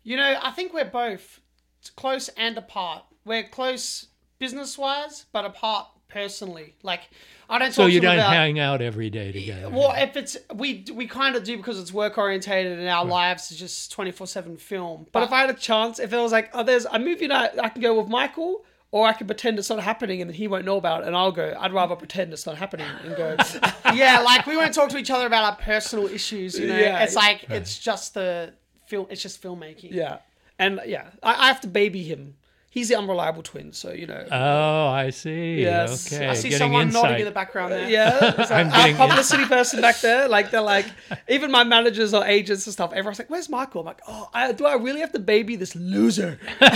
[0.03, 1.39] You know, I think we're both
[1.95, 3.05] close and apart.
[3.23, 4.07] We're close
[4.39, 6.73] business wise, but apart personally.
[6.81, 7.01] Like
[7.49, 8.31] I don't talk So you don't about.
[8.33, 9.69] hang out every day together.
[9.69, 13.51] Well, if it's we we kind of do because it's work orientated and our lives
[13.51, 15.07] is just twenty four seven film.
[15.11, 17.51] But if I had a chance, if it was like, oh, there's a movie night,
[17.61, 20.47] I can go with Michael, or I can pretend it's not happening and then he
[20.47, 21.55] won't know about it, and I'll go.
[21.59, 23.35] I'd rather pretend it's not happening and go.
[23.93, 26.57] yeah, like we won't talk to each other about our personal issues.
[26.57, 27.03] You know, Yeah.
[27.03, 28.53] it's like it's just the
[28.87, 29.07] film.
[29.09, 29.91] It's just filmmaking.
[29.91, 30.19] yeah,
[30.57, 32.35] and yeah, I, I have to baby him.
[32.75, 34.27] He's the unreliable twin, so you know.
[34.29, 35.61] oh, I see.
[35.61, 36.11] Yes.
[36.11, 37.03] Okay, I see getting someone insight.
[37.03, 37.89] nodding in the background there.
[37.89, 40.85] yeah, like I'm our getting publicity person back there, like they're like,
[41.29, 42.91] even my managers or agents and stuff.
[42.91, 45.73] Everyone's like, "Where's Michael?" I'm like, "Oh, I, do I really have to baby this
[45.73, 46.37] loser?"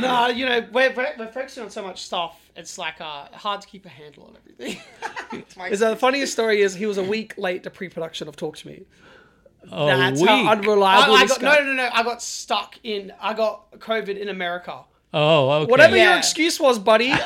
[0.00, 2.40] No, you know, we're, we're, we're focusing on so much stuff.
[2.56, 4.82] It's like uh, hard to keep a handle on everything.
[5.32, 6.62] It's Is that the funniest story?
[6.62, 8.82] Is he was a week late to pre-production of Talk to Me.
[9.72, 10.28] Oh, That's week.
[10.30, 11.56] how I, unreliable I this got guy.
[11.64, 11.88] no, no, no.
[11.92, 13.12] I got stuck in.
[13.20, 14.80] I got COVID in America.
[15.12, 15.70] oh, okay.
[15.70, 17.12] Whatever your excuse was, buddy.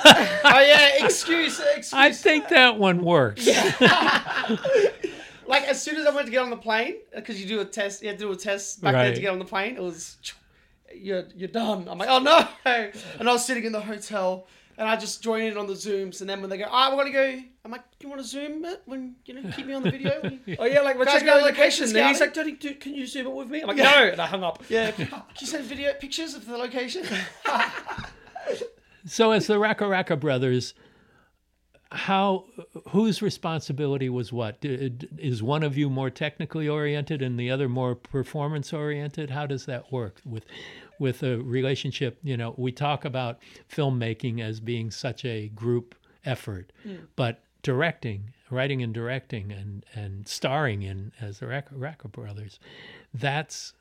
[0.50, 1.92] Oh yeah, excuse, excuse.
[1.92, 3.46] I think that one works.
[3.46, 3.72] Yeah.
[5.46, 7.64] like as soon as I went to get on the plane, because you do a
[7.64, 9.14] test, you have to do a test back Right.
[9.14, 9.76] to get on the plane.
[9.76, 10.16] It was,
[10.94, 11.88] you're you're done.
[11.88, 14.46] I'm like, oh no, and I was sitting in the hotel,
[14.78, 16.96] and I just joined in on the zooms, and then when they go, all right,
[16.96, 17.42] we're gonna go.
[17.66, 19.90] I'm like, do you want to zoom it when you know keep me on the
[19.90, 20.18] video?
[20.22, 21.84] When you- oh yeah, like we're Guys, checking go out to location.
[21.86, 22.54] location And he's like, scouting.
[22.54, 24.62] "Danny, dude, can you zoom it with me?" I'm like, "No," and I hung up.
[24.70, 25.06] yeah, can
[25.40, 27.04] you send video pictures of the location?
[29.06, 30.74] So, as the RackaRacka brothers,
[31.90, 32.44] how
[32.90, 34.60] whose responsibility was what?
[34.60, 39.30] D- d- Is one of you more technically oriented and the other more performance oriented?
[39.30, 40.44] How does that work with
[40.98, 42.18] with a relationship?
[42.22, 43.38] You know, we talk about
[43.70, 46.96] filmmaking as being such a group effort, hmm.
[47.16, 52.58] but directing, writing and directing, and and starring in as the Raka brothers,
[53.14, 53.72] that's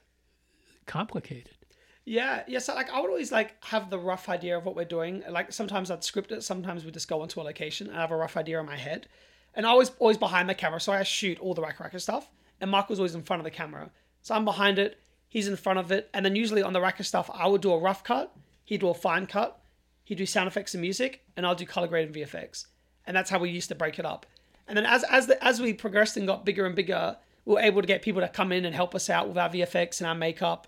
[0.85, 1.57] complicated.
[2.05, 2.59] Yeah, yeah.
[2.59, 5.23] So like, I would always like have the rough idea of what we're doing.
[5.29, 6.41] Like sometimes I'd script it.
[6.41, 8.77] Sometimes we just go into a location and I have a rough idea in my
[8.77, 9.07] head.
[9.53, 12.29] And I was always behind the camera, so I shoot all the RackaRacka stuff.
[12.61, 14.99] And was always in front of the camera, so I'm behind it.
[15.29, 17.71] He's in front of it, and then usually on the RackaRacka stuff, I would do
[17.73, 18.35] a rough cut.
[18.63, 19.59] He'd do a fine cut.
[20.03, 22.67] He'd do sound effects and music, and I'll do color grade and VFX.
[23.05, 24.25] And that's how we used to break it up.
[24.67, 27.61] And then as as the, as we progressed and got bigger and bigger, we were
[27.61, 30.07] able to get people to come in and help us out with our VFX and
[30.07, 30.67] our makeup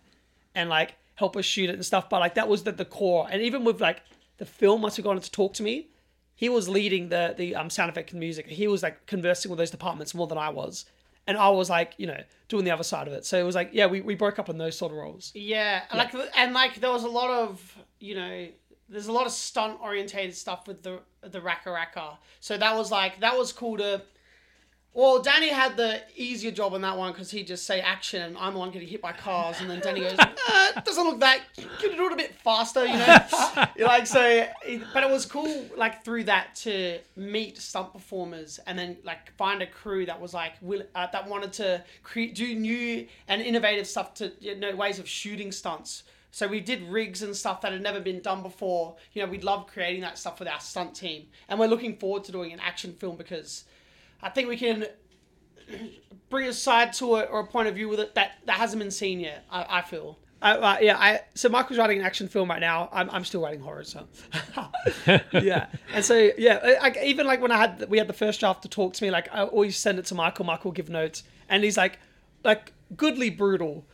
[0.55, 2.09] and like help us shoot it and stuff.
[2.09, 3.27] But like that was the, the core.
[3.29, 4.01] And even with like
[4.37, 5.89] the film, once we got him to talk to me,
[6.35, 8.47] he was leading the the um, sound effect and music.
[8.47, 10.85] He was like conversing with those departments more than I was.
[11.29, 13.23] And I was like, you know, doing the other side of it.
[13.23, 15.31] So it was like, yeah, we, we broke up on those sort of roles.
[15.35, 18.47] Yeah, like and like there was a lot of you know,
[18.89, 22.17] there's a lot of stunt orientated stuff with the the RackaRacka.
[22.39, 24.01] So that was like that was cool to.
[24.99, 28.37] Well, Danny had the easier job on that one because he'd just say action, and
[28.37, 30.33] I'm the one getting hit by cars, and then Danny goes, uh,
[30.75, 31.39] it "Doesn't look that.
[31.55, 33.17] You do it a bit faster?" You know,
[33.79, 34.45] like so.
[34.93, 39.61] But it was cool, like through that to meet stunt performers, and then like find
[39.61, 43.87] a crew that was like will uh, that wanted to create do new and innovative
[43.87, 46.03] stuff to you know ways of shooting stunts.
[46.31, 48.97] So we did rigs and stuff that had never been done before.
[49.13, 52.25] You know, we love creating that stuff with our stunt team, and we're looking forward
[52.25, 53.63] to doing an action film because
[54.21, 54.85] I think we can
[56.29, 58.79] bring a side to it or a point of view with it that, that hasn't
[58.81, 59.45] been seen yet.
[59.51, 60.17] I, I feel.
[60.41, 62.87] I, uh, yeah, I so Michael's writing an action film right now.
[62.93, 64.07] I'm, I'm still writing horror, so
[65.33, 65.67] yeah.
[65.93, 68.61] And so yeah, I, I- even like when I had we had the first draft
[68.63, 70.45] to talk to me, like I always send it to Michael.
[70.45, 71.99] Michael will give notes, and he's like,
[72.45, 73.85] like goodly brutal.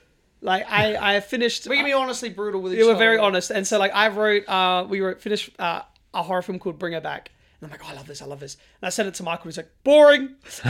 [0.41, 1.67] Like I I finished.
[1.67, 2.89] We can be honestly brutal with each other.
[2.89, 5.81] we were very honest, and so like I wrote, uh, we wrote finished uh,
[6.13, 7.31] a horror film called Bring Her Back.
[7.65, 8.58] And I'm like, oh, I love this, I love this.
[8.82, 9.45] And I sent it to Michael.
[9.45, 10.36] He's like, boring.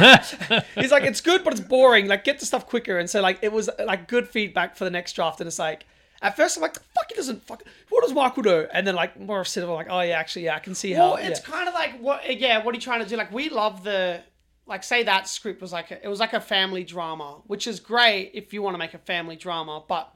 [0.75, 2.07] he's like, it's good, but it's boring.
[2.07, 2.97] Like, get the stuff quicker.
[2.97, 5.41] And so like, it was like good feedback for the next draft.
[5.41, 5.85] And it's like,
[6.21, 7.63] at first I'm like, fuck, he doesn't fuck.
[7.89, 8.67] What does Michael do?
[8.73, 11.13] And then like more of I'm like, oh yeah, actually, yeah, I can see how.
[11.13, 11.53] Well, it's yeah.
[11.53, 13.17] kind of like what, yeah, what are you trying to do?
[13.17, 14.21] Like, we love the,
[14.65, 17.79] like, say that script was like, a, it was like a family drama, which is
[17.79, 20.13] great if you want to make a family drama, but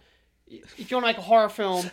[0.49, 1.85] if you want to make a horror film,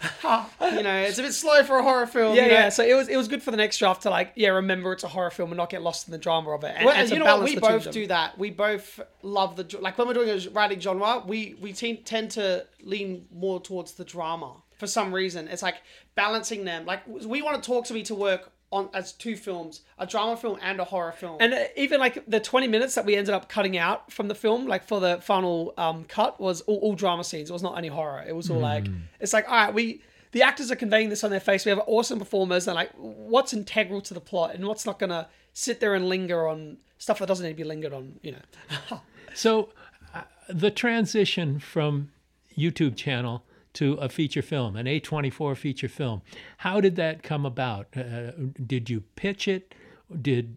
[0.60, 2.34] you know, it's a bit slow for a horror film.
[2.34, 2.54] Yeah, you know?
[2.54, 2.68] yeah.
[2.68, 5.04] So it was it was good for the next draft to like yeah remember it's
[5.04, 6.74] a horror film and not get lost in the drama of it.
[6.76, 7.44] And, Well, and you know what?
[7.44, 8.38] We the two of both do that.
[8.38, 11.22] We both love the like when we're doing a writing genre.
[11.26, 15.48] We we te- tend to lean more towards the drama for some reason.
[15.48, 15.76] It's like
[16.14, 16.86] balancing them.
[16.86, 20.36] Like we want to talk to me to work on as two films, a drama
[20.36, 21.36] film and a horror film.
[21.40, 24.34] And uh, even like the 20 minutes that we ended up cutting out from the
[24.34, 27.50] film, like for the final um, cut, was all, all drama scenes.
[27.50, 28.24] It was not any horror.
[28.26, 28.86] It was all like,
[29.20, 30.02] it's like, all right, we,
[30.32, 31.64] the actors are conveying this on their face.
[31.64, 35.10] We have awesome performers, and like, what's integral to the plot and what's not going
[35.10, 38.32] to sit there and linger on stuff that doesn't need to be lingered on, you
[38.32, 39.00] know?
[39.34, 39.68] So,
[40.14, 42.10] uh, the transition from
[42.56, 43.44] YouTube channel
[43.76, 46.22] to a feature film, an A24 feature film,
[46.58, 47.88] how did that come about?
[47.96, 48.32] Uh,
[48.66, 49.74] did you pitch it?
[50.22, 50.56] Did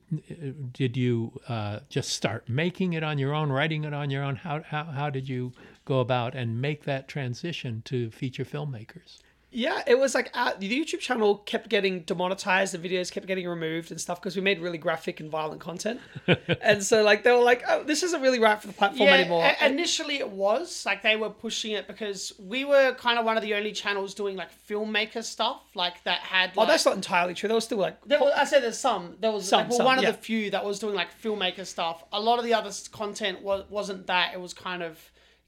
[0.73, 4.35] did you uh, just start making it on your own, writing it on your own?
[4.35, 5.51] How, how how did you
[5.85, 9.17] go about and make that transition to feature filmmakers?
[9.51, 13.47] Yeah, it was like uh, the YouTube channel kept getting demonetized, the videos kept getting
[13.47, 15.99] removed and stuff because we made really graphic and violent content.
[16.61, 19.43] and so, like, they were like, oh, this isn't really right for the platform anymore.
[19.43, 23.37] i- initially it was like they were pushing it because we were kind of one
[23.37, 26.51] of the only channels doing like filmmaker stuff, like that had.
[26.55, 27.47] oh, that's not entirely true.
[27.47, 29.15] There was still like, There was, I said there's some.
[29.19, 30.11] There was Some, like, well, some, one of yeah.
[30.11, 32.03] the few that was doing like filmmaker stuff.
[32.13, 34.33] A lot of the other content was wasn't that.
[34.35, 34.99] It was kind of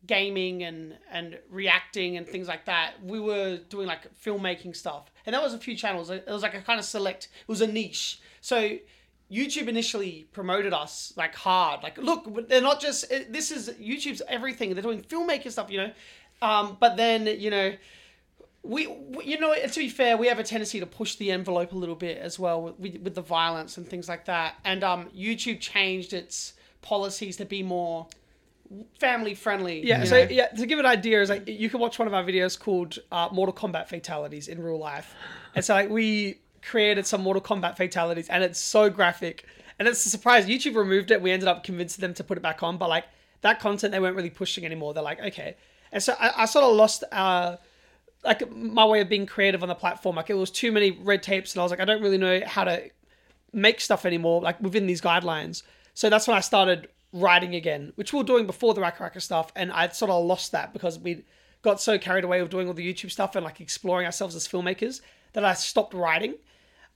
[0.07, 2.93] gaming and and reacting and things like that.
[3.03, 6.09] We were doing like filmmaking stuff, and that was a few channels.
[6.09, 7.29] It was like a kind of select.
[7.41, 8.21] It was a niche.
[8.41, 8.77] So.
[9.31, 11.83] YouTube initially promoted us like hard.
[11.83, 13.09] Like, look, they're not just.
[13.29, 14.73] This is YouTube's everything.
[14.73, 15.91] They're doing filmmaker stuff, you know.
[16.41, 17.71] Um, but then you know,
[18.63, 21.71] we, we you know to be fair we have a tendency to push the envelope
[21.71, 25.07] a little bit as well with, with the violence and things like that and um
[25.17, 28.07] youtube changed its policies to be more
[28.99, 30.03] family friendly yeah.
[30.03, 30.29] So know?
[30.29, 32.99] yeah, to give an idea, is like you can watch one of our videos called
[33.12, 35.13] uh, "Mortal Kombat Fatalities in Real Life,"
[35.55, 39.45] and so like we created some Mortal Kombat fatalities, and it's so graphic,
[39.79, 40.45] and it's a surprise.
[40.45, 41.21] YouTube removed it.
[41.21, 43.05] We ended up convincing them to put it back on, but like
[43.41, 44.93] that content they weren't really pushing anymore.
[44.93, 45.55] They're like, okay,
[45.91, 47.03] and so I, I sort of lost.
[47.12, 47.57] Uh,
[48.23, 50.15] like my way of being creative on the platform.
[50.15, 52.41] Like it was too many red tapes, and I was like, I don't really know
[52.45, 52.91] how to
[53.51, 55.63] make stuff anymore, like within these guidelines.
[55.95, 59.52] So that's when I started writing again, which we were doing before the RackaRacka stuff,
[59.56, 61.24] and I'd sort of lost that because we
[61.62, 64.47] got so carried away with doing all the YouTube stuff and like exploring ourselves as
[64.47, 65.02] filmmakers
[65.34, 66.36] that I stopped writing.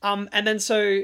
[0.02, 1.04] Um, and then so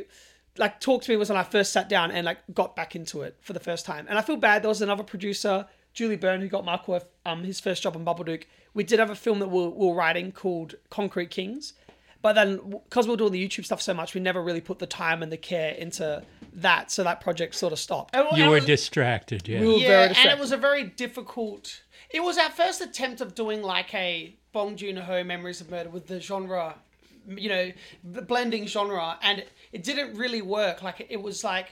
[0.57, 3.21] like talk to me was when I first sat down and like got back into
[3.21, 4.05] it for the first time.
[4.09, 4.63] And I feel bad.
[4.63, 8.43] There was another producer, Julie Byrne, who got Michael um his first job on Babadook.
[8.73, 11.73] We did have a film that we were, we were writing called Concrete Kings,
[12.21, 12.57] but then
[12.89, 15.23] because we were doing the YouTube stuff so much, we never really put the time
[15.23, 16.91] and the care into that.
[16.91, 18.15] So that project sort of stopped.
[18.15, 19.61] And- You and were was- distracted, yeah.
[19.61, 23.21] We were yeah very and it was a very difficult it was our first attempt
[23.21, 26.75] of doing like a bong joon-ho memories of murder with the genre
[27.27, 27.71] you know
[28.03, 31.67] the blending genre and it didn't really work like it was like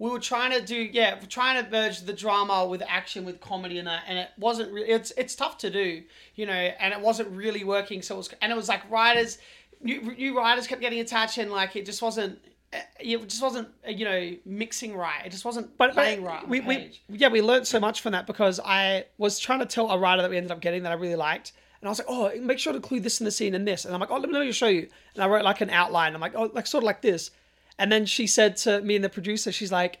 [0.00, 3.40] we were trying to do yeah, we're trying to merge the drama with action with
[3.40, 4.72] comedy and that, and it wasn't.
[4.72, 6.02] Re- it's it's tough to do,
[6.34, 8.02] you know, and it wasn't really working.
[8.02, 9.38] So it was, and it was like writers,
[9.84, 12.38] new, new writers kept getting attached, and like it just wasn't.
[12.72, 15.24] Eh, it just wasn't, eh, you know, mixing right.
[15.24, 16.48] It just wasn't but, playing but right.
[16.48, 19.90] we, we yeah we learned so much from that because I was trying to tell
[19.90, 22.08] a writer that we ended up getting that I really liked, and I was like,
[22.10, 24.16] oh, make sure to include this in the scene and this, and I'm like, oh,
[24.16, 26.14] let me, let me show you, and I wrote like an outline.
[26.14, 27.30] I'm like, oh, like sort of like this,
[27.78, 30.00] and then she said to me and the producer, she's like,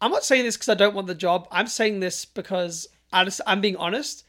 [0.00, 1.48] I'm not saying this because I don't want the job.
[1.50, 4.24] I'm saying this because I just, I'm being honest.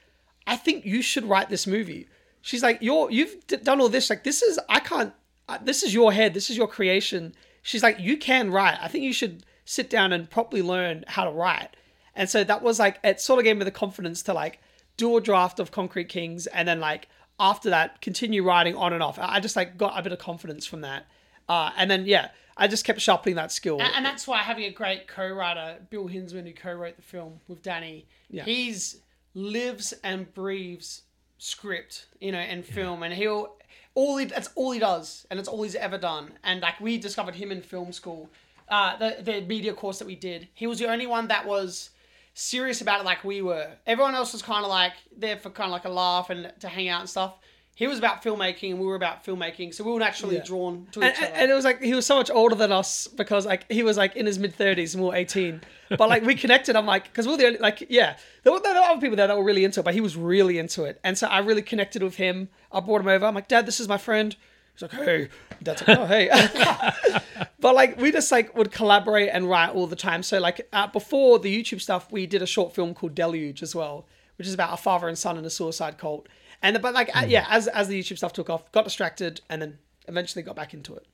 [0.47, 2.07] I think you should write this movie.
[2.45, 4.07] She's like, you're you've d- done all this.
[4.09, 5.13] Like this is I can't.
[5.49, 6.35] uh, This is your head.
[6.35, 7.33] This is your creation.
[7.63, 8.77] She's like, you can write.
[8.79, 11.69] I think you should sit down and properly learn how to write.
[12.15, 14.59] And so that was like it sort of gave me the confidence to like
[14.95, 17.07] do a draft of Concrete Kings and then like
[17.39, 19.17] after that continue writing on and off.
[19.19, 21.07] I just like got a bit of confidence from that.
[21.49, 23.81] Uh, and then yeah, I just kept sharpening that skill.
[23.81, 27.63] And, and that's why having a great co-writer, Bill Hinzman, who co-wrote the film with
[27.63, 28.43] Danny, Yeah.
[28.45, 28.97] he's
[29.33, 31.01] lives and breathes
[31.45, 33.55] script, you know, and film, and he'll
[33.93, 36.31] all he that's all he does, and it's all he's ever done.
[36.43, 38.29] And like we discovered him in film school,
[38.67, 40.47] uh, the the media course that we did.
[40.53, 41.91] He was the only one that was
[42.33, 43.69] serious about it, like we were.
[43.85, 46.67] Everyone else was kind of like there for kind of like a laugh and to
[46.67, 47.35] hang out and stuff.
[47.77, 50.43] He was about filmmaking, and we were about filmmaking, so we were naturally Yeah.
[50.45, 51.31] drawn to and, each other.
[51.35, 53.97] and it was like he was so much older than us because like he was
[53.97, 55.59] like in his mid thirties and we were eighteen.
[55.89, 56.77] But like we connected.
[56.77, 59.17] I'm like because we we're the only like yeah there were, there were other people
[59.17, 61.39] there that were really into it, but he was really into it, and so I
[61.39, 62.47] really connected with him.
[62.71, 63.25] I brought him over.
[63.25, 64.35] I'm like, Dad, this is my friend.
[64.73, 65.27] He's like, Hey.
[65.61, 66.29] Dad's like, Oh hey.
[67.59, 70.23] but like we just like would collaborate and write all the time.
[70.23, 73.75] So like uh, before the YouTube stuff, we did a short film called Deluge as
[73.75, 74.05] well,
[74.37, 76.27] which is about a father and son in a suicide cult.
[76.65, 79.61] And but like uh, yeah, as as the YouTube stuff took off, got distracted, and
[79.61, 81.05] then eventually got back into it.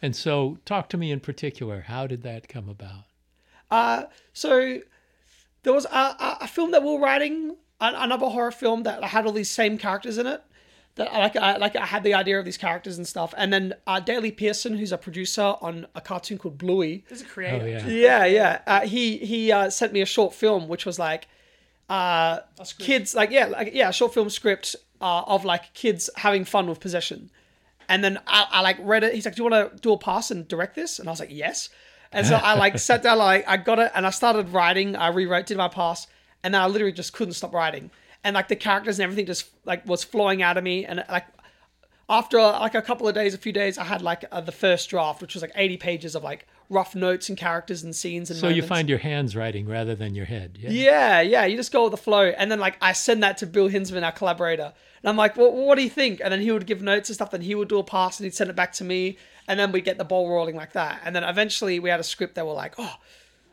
[0.00, 1.80] And so, talk to me in particular.
[1.88, 3.04] How did that come about?
[3.70, 4.80] Uh, so
[5.64, 9.02] there was a, a, a film that we were writing, an, another horror film that
[9.02, 10.42] had all these same characters in it.
[10.94, 13.52] That I like, I like I had the idea of these characters and stuff, and
[13.52, 17.64] then uh, Daley Pearson, who's a producer on a cartoon called Bluey, He's a creator.
[17.64, 17.88] Oh, yeah.
[17.88, 18.60] yeah, yeah.
[18.64, 21.26] Uh, he he uh, sent me a short film which was like
[21.88, 22.78] uh, script.
[22.80, 26.66] kids like yeah like yeah a short film script uh, of like kids having fun
[26.66, 27.30] with possession,
[27.90, 29.14] and then I, I like read it.
[29.14, 31.20] He's like, "Do you want to do a pass and direct this?" And I was
[31.20, 31.68] like, "Yes."
[32.10, 34.96] And so I like sat down, like I got it, and I started writing.
[34.96, 36.06] I rewrote, did my pass,
[36.42, 37.90] and then I literally just couldn't stop writing.
[38.22, 41.26] And like the characters and everything just like was flowing out of me, and like
[42.08, 44.88] after like a couple of days, a few days, I had like uh, the first
[44.88, 48.38] draft, which was like 80 pages of like rough notes and characters and scenes and
[48.38, 50.58] So you find your hands writing rather than your head.
[50.60, 50.70] Yeah.
[50.70, 52.26] Yeah, yeah, you just go with the flow.
[52.26, 54.72] And then like I send that to Bill Hinzman, our collaborator.
[55.02, 56.20] And I'm like, well, what do you think?
[56.24, 58.24] And then he would give notes and stuff, then he would do a pass and
[58.24, 59.18] he'd send it back to me.
[59.46, 61.02] And then we get the ball rolling like that.
[61.04, 62.94] And then eventually we had a script that were like, oh,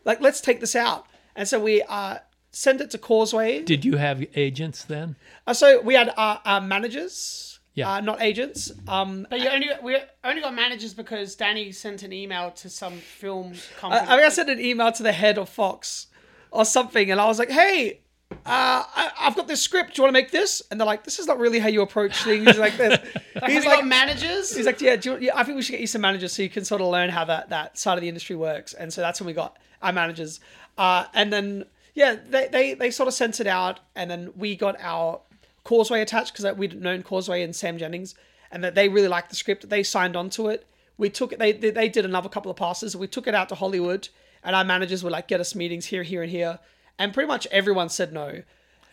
[0.06, 1.06] like let's take this out.
[1.36, 2.20] And so we uh
[2.52, 3.62] sent it to Causeway.
[3.64, 5.16] Did you have agents then?
[5.48, 7.94] Uh, so we had our, uh managers, Yeah.
[7.94, 8.72] uh, not agents.
[8.88, 12.98] Um But you only we only got managers because Danny sent an email to some
[12.98, 14.08] film I, company.
[14.08, 16.08] I mean, I sent an email to the head of Fox
[16.52, 18.02] or something, and I was like, "Hey,
[18.46, 19.96] uh, I, I've got this script.
[19.96, 21.82] Do you want to make this?" And they're like, "This is not really how you
[21.82, 23.00] approach things like this."
[23.36, 24.54] Have he's you like, got managers.
[24.56, 26.42] he's like, "Yeah, do you, yeah, I think we should get you some managers so
[26.44, 29.00] you can sort of learn how that that side of the industry works." And so
[29.00, 30.42] that's when we got our managers,
[30.78, 34.58] uh, and then yeah, they, they they sort of sent it out, and then we
[34.58, 35.22] got our
[35.64, 38.16] Causeway attached because we'd known Causeway and Sam Jennings,
[38.52, 39.70] and that they really liked the script.
[39.70, 40.66] They signed on to it.
[40.98, 41.40] We took it.
[41.40, 42.96] They they did another couple of passes.
[42.96, 44.10] We took it out to Hollywood,
[44.44, 46.60] and our managers would like get us meetings here, here, and here,
[46.98, 48.44] and pretty much everyone said no.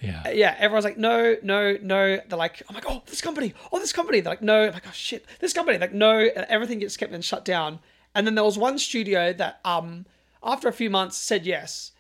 [0.01, 0.31] Yeah.
[0.31, 2.21] Yeah, everyone's like, no, no, no.
[2.29, 4.21] They're like, I'm like, oh, this company, oh, this company.
[4.21, 4.67] They're like, no.
[4.67, 5.79] I'm like, oh shit, this company.
[5.79, 6.21] Like, no.
[6.21, 7.81] And everything gets kept and shut down.
[8.15, 10.07] And then there was one studio that, um,
[10.43, 11.93] after a few months, said yes,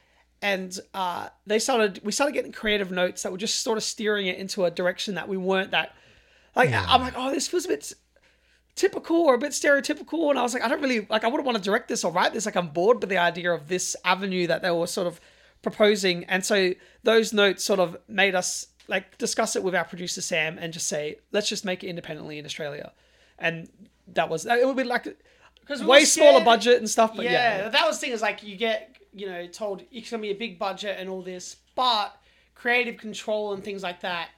[0.42, 2.00] and uh, they started.
[2.04, 5.14] We started getting creative notes that were just sort of steering it into a direction
[5.16, 5.94] that we weren't that.
[6.54, 7.92] Like, I'm like, oh, this feels a bit
[8.74, 10.30] typical or a bit stereotypical.
[10.30, 11.24] And I was like, I don't really like.
[11.24, 12.46] I wouldn't want to direct this or write this.
[12.46, 15.20] Like, I'm bored with the idea of this avenue that they were sort of
[15.62, 16.24] proposing.
[16.24, 20.58] And so those notes sort of made us like discuss it with our producer Sam
[20.58, 22.92] and just say, let's just make it independently in Australia.
[23.38, 23.68] And
[24.14, 24.66] that was it.
[24.66, 25.04] Would be like
[25.60, 27.14] Because we way smaller budget and stuff.
[27.14, 30.10] But yeah, yeah, that was the thing is like you get you know told it's
[30.10, 32.16] gonna be a big budget and all this, but
[32.54, 34.28] creative control and things like that.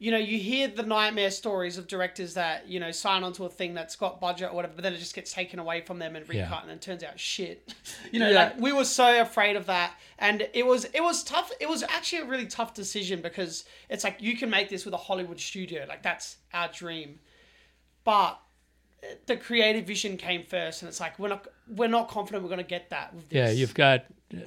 [0.00, 3.48] You know, you hear the nightmare stories of directors that you know sign onto a
[3.48, 6.16] thing that's got budget or whatever, but then it just gets taken away from them
[6.16, 6.62] and recut, Yeah.
[6.62, 7.72] and it turns out shit.
[8.12, 8.34] You know, Yeah.
[8.36, 11.50] like we were so afraid of that, and it was it was tough.
[11.60, 14.94] It was actually a really tough decision because it's like you can make this with
[14.94, 17.20] a Hollywood studio, like that's our dream,
[18.02, 18.38] but
[19.26, 22.62] the creative vision came first, and it's like we're not we're not confident we're going
[22.62, 23.14] to get that.
[23.14, 23.36] With this.
[23.36, 24.38] Yeah, you've got uh,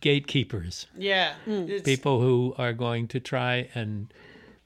[0.00, 4.12] gatekeepers, yeah It's- people who are going to try and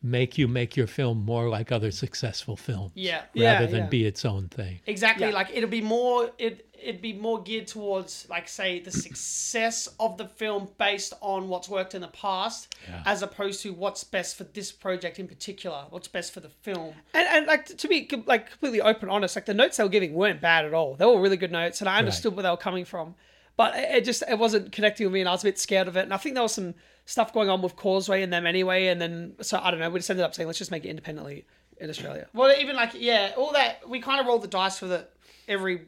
[0.04, 2.90] make you make your film more like other successful films.
[2.94, 3.18] Yeah.
[3.18, 3.86] rather Yeah, than yeah.
[3.86, 4.80] be its own thing.
[4.86, 5.28] Exactly.
[5.28, 5.32] Yeah.
[5.34, 10.18] Like it'll be more it it'd be more geared towards like say the success of
[10.18, 13.02] the film based on what's worked in the past Yeah.
[13.06, 16.94] as opposed to what's best for this project in particular, what's best for the film.
[17.14, 20.14] And, and like to be like completely open, honest, like the notes they were giving
[20.14, 20.94] weren't bad at all.
[20.96, 23.14] They were really good notes, and I understood where they were coming from.
[23.56, 25.86] But it, it just it wasn't connecting with me, and I was a bit scared
[25.86, 26.00] of it.
[26.02, 26.74] And I think there was some
[27.12, 28.86] stuff going on with Causeway and them anyway.
[28.86, 29.90] And then so I don't know.
[29.90, 31.46] We just ended up saying let's just make it independently
[31.78, 32.26] in Australia.
[32.32, 35.06] Well, even like yeah, all that we kind of rolled the dice for the
[35.46, 35.82] every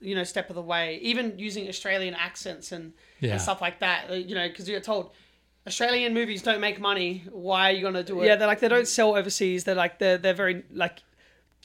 [0.00, 3.32] you know step of the way, even using Australian accents and, Yeah.
[3.32, 4.10] and stuff like that.
[4.10, 5.12] uh, You know, because you're told
[5.66, 7.24] Australian movies don't make money.
[7.30, 8.26] Why are you gonna do it?
[8.26, 9.64] Yeah, they're like they don't sell overseas.
[9.64, 11.02] They're like they're they're very like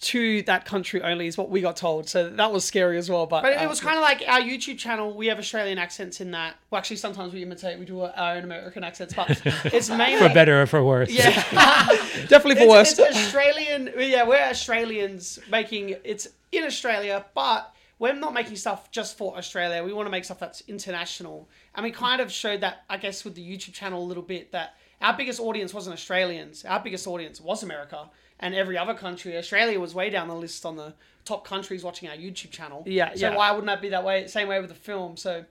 [0.01, 2.07] to that country only is what we got told.
[2.07, 3.25] So that was scary as well.
[3.25, 5.13] But, But uh, it was kind of like our YouTube channel.
[5.13, 6.55] We have Australian accents in that.
[6.69, 7.77] Well, actually, sometimes we imitate.
[7.77, 11.09] We do our own American accents, but it's mainly For better or for worse.
[11.09, 11.29] Yeah,
[12.27, 12.91] definitely for worse.
[12.91, 13.91] it's, it's Australian.
[13.97, 19.83] Yeah, we're Australians making it's in Australia, but we're not making stuff just for Australia.
[19.83, 23.25] We want to make stuff that's international, and we kind of showed that, I guess,
[23.25, 26.63] with the YouTube channel a little bit that our biggest audience wasn't Australians.
[26.63, 29.37] Our biggest audience was America and every other country.
[29.37, 30.93] Australia was way down the list on the
[31.25, 32.83] top countries watching our YouTube channel.
[32.85, 33.35] Yeah, So yeah.
[33.35, 34.27] why wouldn't that be that way?
[34.27, 35.17] Same way with the film.
[35.17, 35.45] So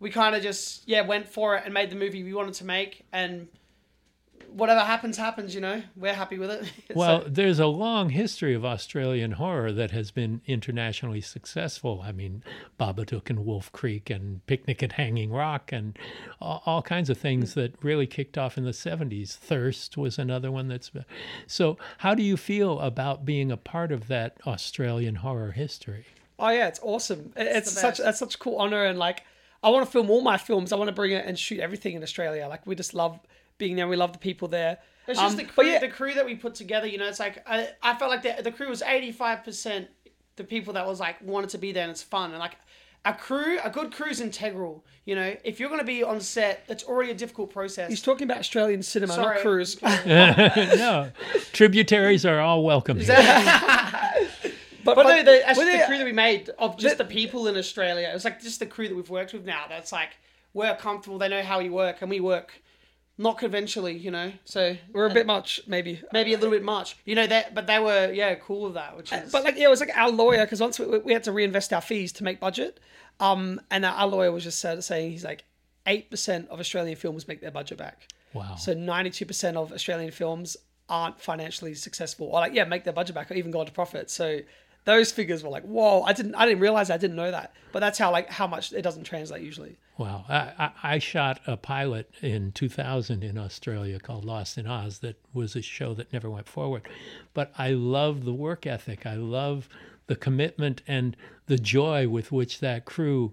[0.00, 2.64] we kind of just yeah went for it and made the movie we wanted to
[2.64, 3.48] make and
[4.56, 8.54] whatever happens happens you know we're happy with it Well, So- there's a long history
[8.54, 12.00] of Australian horror that has been internationally successful.
[12.02, 12.42] I mean,
[12.80, 15.98] Babadook and Wolf Creek and Picnic at Hanging Rock and
[16.40, 19.34] all, all kinds of things that really kicked off in the 70s.
[19.36, 20.90] Thirst was another one that's.
[21.46, 26.06] So, how do you feel about being a part of that Australian horror history?
[26.38, 27.32] Oh yeah, it's awesome.
[27.36, 28.02] It- It's, such best.
[28.04, 29.24] that's such a cool honor and like
[29.62, 30.72] I want to film all my films.
[30.72, 32.46] I want to bring it and shoot everything in Australia.
[32.48, 33.18] Like we just love
[33.58, 33.88] being there.
[33.88, 34.78] We love the people there.
[35.08, 37.20] it's just Um, the crew yeah, the crew that we put together you know it's
[37.20, 39.86] like i, I felt like the, the crew was 85%
[40.34, 42.56] the people that was like wanted to be there and it's fun and like
[43.04, 46.20] a crew a good crew is integral you know if you're going to be on
[46.20, 49.34] set it's already a difficult process he's talking about Australian cinema, Sorry.
[49.36, 49.80] not crews.
[50.06, 51.10] no,
[51.52, 52.98] tributaries are all welcome.
[52.98, 53.14] here.
[54.84, 57.10] But, But no, the, that's with the crew that we made of just the- the
[57.10, 58.08] people in Australia.
[58.08, 59.64] It was like just the crew that we've worked with now.
[59.68, 60.10] That's like
[60.54, 61.18] we're comfortable.
[61.18, 62.62] They know how we work, and we work
[63.18, 64.32] not conventionally, you know.
[64.44, 66.02] So we're a bit much, maybe.
[66.12, 67.26] maybe a little bit much, you know.
[67.26, 69.32] That, but they were yeah cool with that, which is.
[69.32, 71.72] But like, yeah, it was like our lawyer because once we, we had to reinvest
[71.72, 72.78] our fees to make budget,
[73.20, 75.44] um, and our lawyer was just said, saying he's like
[75.86, 78.08] eight percent of Australian films make their budget back.
[78.34, 78.56] Wow.
[78.56, 80.56] So ninety-two percent of Australian films
[80.88, 84.10] aren't financially successful, or like yeah, make their budget back, or even go into profit.
[84.10, 84.40] So
[84.84, 86.02] those figures were like, whoa!
[86.02, 87.54] I didn't, I didn't realize, I didn't know that.
[87.72, 89.78] But that's how like how much it doesn't translate usually.
[89.98, 90.24] Wow.
[90.28, 95.16] I, I, I shot a pilot in 2000 in Australia called Lost in Oz that
[95.32, 96.86] was a show that never went forward.
[97.32, 99.06] But I love the work ethic.
[99.06, 99.68] I love
[100.06, 101.16] the commitment and
[101.46, 103.32] the joy with which that crew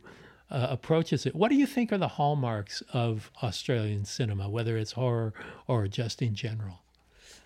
[0.49, 1.35] uh, approaches it.
[1.35, 5.33] What do you think are the hallmarks of Australian cinema, whether it's horror
[5.67, 6.79] or just in general?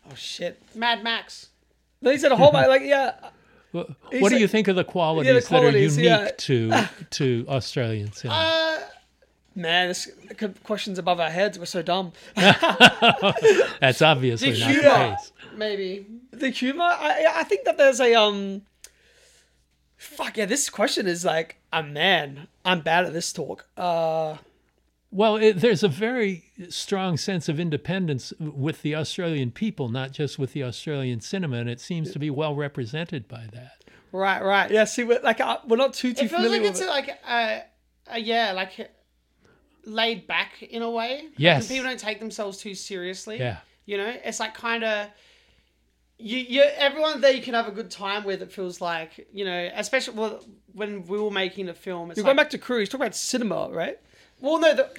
[0.10, 0.62] Oh shit!
[0.76, 1.50] Mad Max.
[2.02, 3.14] They said a whole like yeah.
[3.72, 6.18] Wh- What do said- you think of the qualities, qualities, that are yeah.
[6.20, 8.40] unique to to Australian cinema?
[8.40, 8.80] Uh,
[9.58, 10.08] Man, this
[10.64, 11.58] questions above our heads.
[11.58, 12.14] We're so dumb.
[12.36, 15.16] That's obviously the not the humor.
[15.16, 15.32] case.
[15.56, 16.06] maybe.
[16.32, 18.62] the humor I, I think that there's a um
[19.98, 24.38] fuck yeah this question is like a man i'm bad at this talk uh
[25.10, 30.38] Well, it, there's a very strong sense of independence with the Australian people, not just
[30.38, 33.84] with the Australian cinema, and it seems to be well represented by that.
[34.12, 36.62] right right yeah see we're like uh, we're not too too It feels familiar like
[36.62, 37.60] with it's it like uh,
[38.14, 38.90] uh, yeah, like
[39.88, 41.22] laid back in a way.
[41.24, 41.68] Like, Yes.
[41.68, 43.40] people don't take themselves too seriously.
[43.40, 43.58] Yeah.
[43.86, 45.08] You know, it's like kind of
[46.20, 48.42] you, you everyone there you can have a good time with.
[48.42, 52.12] It feels like you know, especially well, when we were making the film.
[52.12, 54.00] It's you're like, going back to crews talk about cinema right
[54.40, 54.90] well, no, the,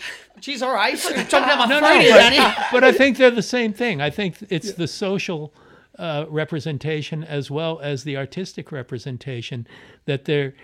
[0.40, 2.54] geez, all right, jumping down my No, throat no, here, but, Danny.
[2.72, 4.00] but I think they're the same thing.
[4.00, 5.54] I think it's the social
[5.96, 9.66] uh, representation as well as the artistic representation
[10.06, 10.54] that there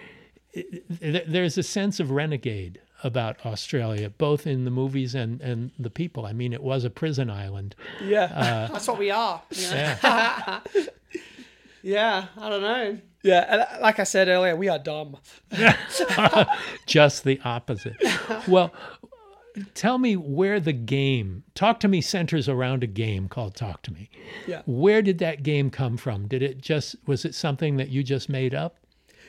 [1.01, 6.25] there's a sense of renegade about Australia, both in the movies and, and the people.
[6.27, 7.75] I mean, it was a prison island.
[8.03, 9.43] yeah That's what we are.
[9.51, 9.63] You?
[9.69, 10.61] Yeah.
[11.87, 12.99] Yeah, I don't know.
[13.23, 15.19] yeah and uh, like i said earlier we are dumb
[16.87, 17.97] just the opposite.
[18.49, 18.73] well,
[19.75, 23.93] tell me where the game Talk to Me centers around a game called Talk to
[23.93, 24.09] Me.
[24.47, 24.63] Yeah.
[24.67, 26.27] Where did that game come from?
[26.27, 28.77] Did it just was it something that you just made up?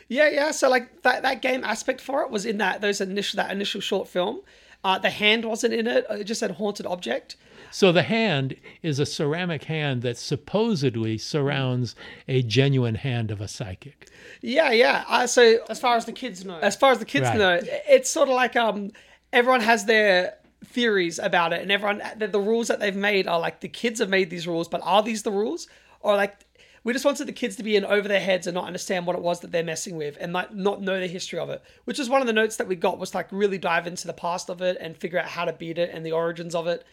[0.07, 0.51] Yeah, yeah.
[0.51, 3.81] So like that, that game aspect for it was in that those initial that initial
[3.81, 4.41] short film.
[4.83, 6.05] Uh, the hand wasn't in it.
[6.11, 7.35] It just said haunted object.
[7.71, 11.95] So the hand is a ceramic hand that supposedly surrounds
[12.27, 14.07] a genuine hand of a psychic.
[14.41, 15.03] Yeah, yeah.
[15.07, 16.59] Uh, so As far as the kids know.
[16.59, 17.37] as far as the kids Right.
[17.37, 18.91] know, it's sort of like um
[19.33, 23.39] everyone has their theories about it, and everyone the, the rules that they've made are
[23.39, 25.67] like the kids have made these rules, but are these the rules
[26.01, 26.44] or like
[26.85, 29.17] we just wanted the kids to be in over their heads and not understand what
[29.17, 31.99] it was that they're messing with and like not know the history of it which
[31.99, 34.49] is one of the notes that we got was like really dive into the past
[34.49, 36.85] of it and figure out how to beat it and the origins of it.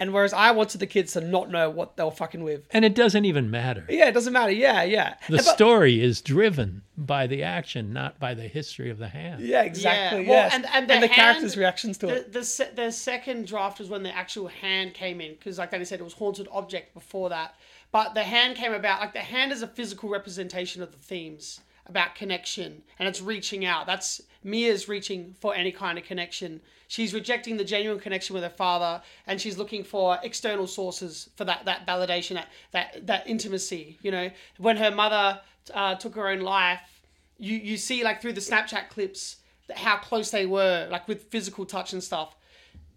[0.00, 2.62] And whereas i wanted the kids to not know what they were fucking with.
[2.70, 3.84] And it doesn't even matter.
[3.88, 4.52] yeah it doesn't matter.
[4.52, 5.14] Yeah yeah.
[5.28, 9.42] The but- story is driven by the action, not by the history of the hand.
[9.42, 10.22] yeah exactly.
[10.24, 10.54] Yeah, well, yes.
[10.54, 12.32] and- and the hand- characters reactions to the, it.
[12.32, 15.84] the, se- the second draft was when the actual hand came in because like Danny
[15.84, 17.54] said it was haunted object before that
[17.90, 21.60] but the hand came about like the hand is a physical representation of the themes
[21.86, 23.86] about connection and it's reaching out.
[23.86, 26.60] That's mia's reaching for any kind of connection.
[26.86, 31.44] She's rejecting the genuine connection with her father and she's looking for external sources for
[31.44, 34.30] that that validation that that, that intimacy you know?
[34.58, 35.40] When her mother
[35.72, 37.02] uh, took her own life
[37.38, 39.36] you you see like through the snapchat clips
[39.74, 42.34] how close they were like with physical touch and stuff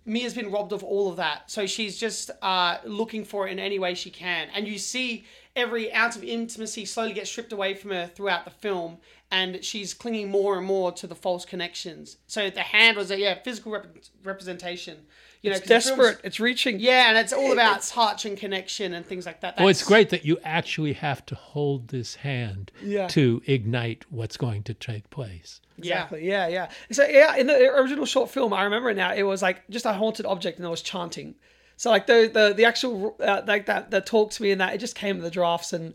[0.06, 1.50] Mia's been robbed of all of that.
[1.52, 4.48] So she's just uh, looking for it in any way she can.
[4.54, 5.26] And you see
[5.56, 8.98] every ounce of intimacy slowly get stripped away from her throughout the film.
[9.30, 12.18] And she's clinging more and more to the false connections.
[12.28, 14.98] So the hand was a yeah physical rep- representation.
[15.42, 18.94] You know, it's 'cause desperate it's reaching Yeah, and it's all about touch and connection
[18.94, 19.58] and things like that.
[19.58, 23.08] Well, it's great that you actually have to hold this hand Yeah.
[23.08, 25.62] to ignite what's going to take place.
[25.90, 26.28] Exactly.
[26.28, 26.70] Yeah, yeah.
[26.92, 29.14] So yeah, in the original short film, I remember it now.
[29.14, 31.36] It was like just a haunted object, and there was chanting.
[31.78, 34.74] So like the the the actual uh, like that the talk to me and that
[34.74, 35.94] it just came in the drafts, and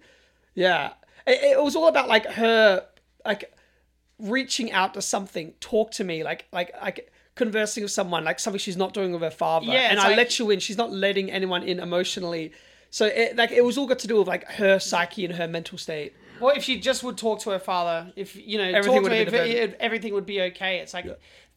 [0.55, 0.93] yeah,
[1.27, 2.87] it, it was all about like her
[3.25, 3.53] like
[4.19, 8.59] reaching out to something, talk to me, like like like conversing with someone, like something
[8.59, 9.67] she's not doing with her father.
[9.67, 10.61] Yeah, and I like- let you in.
[10.61, 12.53] She's not letting anyone in emotionally.
[12.91, 15.47] So it like it was all got to do with like her psyche and her
[15.47, 16.15] mental state.
[16.41, 19.09] Well, if she just would talk to her father, if you know, Everything talk would
[19.11, 20.79] to have her, been if- everything would be okay.
[20.79, 21.07] It's like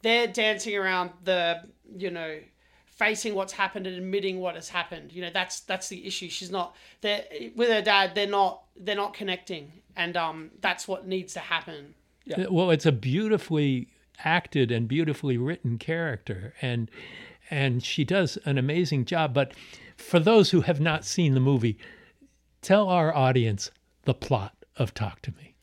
[0.02, 1.62] they're dancing around the,
[1.96, 2.38] you know,
[2.86, 5.12] facing what's happened and admitting what has happened.
[5.12, 6.28] You know, that's that's the issue.
[6.28, 7.24] She's not there
[7.56, 8.14] with her dad.
[8.14, 11.94] They're not they're not connecting, and um, that's what needs to happen.
[12.24, 12.46] Yeah.
[12.50, 13.88] Well, it's a beautifully
[14.24, 16.90] acted and beautifully written character, and
[17.50, 19.34] and she does an amazing job.
[19.34, 19.52] But
[19.96, 21.78] for those who have not seen the movie,
[22.62, 23.70] tell our audience
[24.04, 25.54] the plot of Talk to Me.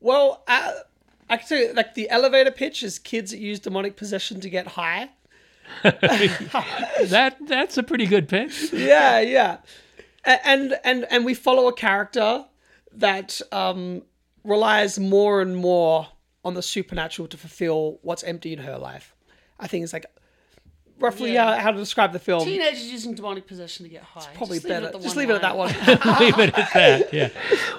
[0.00, 0.72] Well, uh,
[1.28, 4.50] I can tell you, like the elevator pitch is kids that use demonic possession to
[4.50, 5.10] get high.
[5.84, 8.72] That that's a pretty good pitch.
[8.72, 9.58] Yeah, yeah,
[10.24, 12.44] and and and we follow a character
[12.92, 14.02] that um,
[14.42, 16.08] relies more and more
[16.44, 19.14] on the supernatural to fulfill what's empty in her life.
[19.58, 20.06] I think it's like
[21.00, 21.48] roughly Yeah.
[21.50, 22.44] uh, how to describe the film.
[22.44, 24.20] Teenagers using demonic possession to get high.
[24.20, 24.86] It's Probably Just leave it better.
[24.96, 25.68] at Just one leave it at that one.
[26.20, 27.12] Leave it at that.
[27.12, 27.28] Yeah.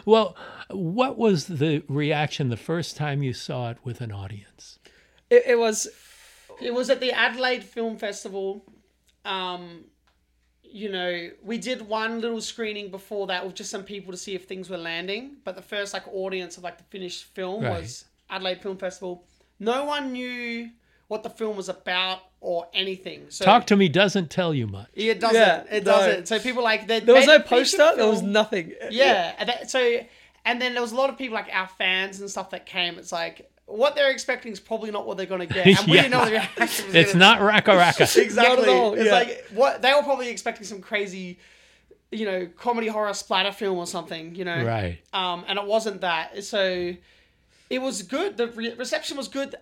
[0.06, 0.36] Well,
[0.70, 4.80] what was the reaction the first time you saw it with an audience?
[5.30, 5.88] it, it was
[6.62, 8.64] It was at the Adelaide Film Festival.
[9.26, 9.86] Um,
[10.64, 14.36] you know, we did one little screening before that with just some people to see
[14.36, 15.38] if things were landing.
[15.44, 17.82] But the first like audience of like the finished film Right.
[17.82, 19.26] was Adelaide Film Festival.
[19.60, 20.70] No one knew
[21.12, 23.26] what the film was about or anything.
[23.30, 24.88] So Talk to Me doesn't tell you much.
[24.94, 25.36] It doesn't.
[25.36, 25.92] Yeah, it no.
[25.92, 26.28] doesn't.
[26.30, 27.94] So people like they there was no a feature poster.
[27.98, 28.72] There was nothing.
[28.90, 29.36] Yeah.
[29.38, 30.00] And that, so,
[30.46, 32.98] and then there was a lot of people like our fans and stuff that came.
[32.98, 35.96] It's like what they're expecting is probably not what they're going to get, and we
[35.98, 36.04] Yeah.
[36.04, 36.96] didn't know the reaction was.
[36.96, 38.18] It's gonna not RackaRacka.
[38.24, 38.56] exactly.
[38.56, 39.12] Not at all, It's yeah.
[39.12, 41.40] like what they were probably expecting some crazy,
[42.10, 44.34] you know, comedy horror splatter film or something.
[44.34, 45.00] You know, Right.
[45.12, 46.42] um, and it wasn't that.
[46.46, 46.94] So
[47.70, 48.38] it was good.
[48.38, 49.56] The re- reception was good.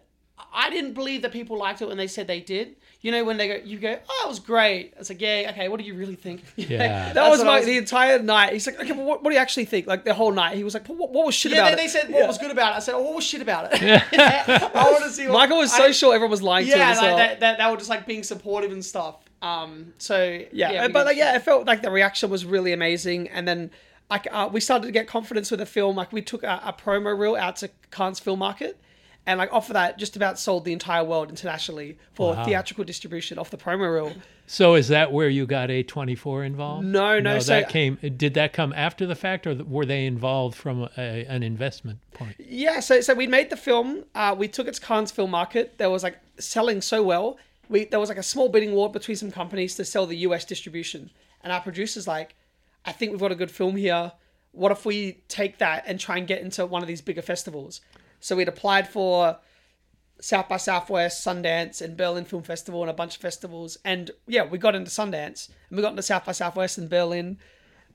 [0.54, 2.76] I didn't believe that people liked it when they said they did.
[3.02, 4.94] You know, when they go, you go, oh, it was great.
[4.98, 5.70] It's like, yeah, okay.
[5.70, 6.44] What do you really think?
[6.58, 7.14] Yeah.
[7.14, 8.52] That was what my was- the entire night.
[8.54, 9.88] He's like, okay, but what, what do you actually think?
[9.88, 11.78] Like the whole night, he was like, what, what was shit Yeah, about they, it?
[11.78, 12.28] Yeah, they said what Yeah.
[12.28, 12.76] was good about it.
[12.78, 13.82] I said, oh, what was shit about it?
[14.14, 15.28] I want to see.
[15.28, 16.80] What, Michael was so I- sure everyone was lying to him.
[16.80, 17.18] Yeah, like, well.
[17.18, 19.16] that, that, they were just like being supportive and stuff.
[19.42, 23.30] Um, so yeah, we but like yeah, it felt like the reaction was really amazing,
[23.30, 23.72] and then
[24.10, 25.96] like uh, we started to get confidence with the film.
[25.96, 28.78] Like we took a, a promo reel out to Cannes Film Market,
[29.26, 32.46] and like off of that, just about sold the entire world internationally for Wow.
[32.46, 34.14] theatrical distribution off the promo reel.
[34.48, 36.88] So is that where you got A24 involved?
[36.88, 37.98] No, no, so- that came.
[38.18, 42.36] Did that come after the fact, or were they involved from a, an investment point?
[42.40, 44.06] Yeah, so so we made the film.
[44.16, 45.78] Uh, we took it to Cannes Film Market.
[45.78, 47.38] There was like selling so well,
[47.70, 50.46] we there was like a small bidding war between some companies to sell the US
[50.46, 51.12] distribution,
[51.44, 52.34] and our producers like,
[52.86, 54.14] I think we've got a good film here.
[54.52, 57.82] What if we take that and try and get into one of these bigger festivals?
[58.20, 59.38] So we'd applied for
[60.22, 63.78] South by Southwest, Sundance, and Berlin Film Festival, and a bunch of festivals.
[63.86, 67.38] And yeah, we got into Sundance, and we got into South by Southwest and Berlin,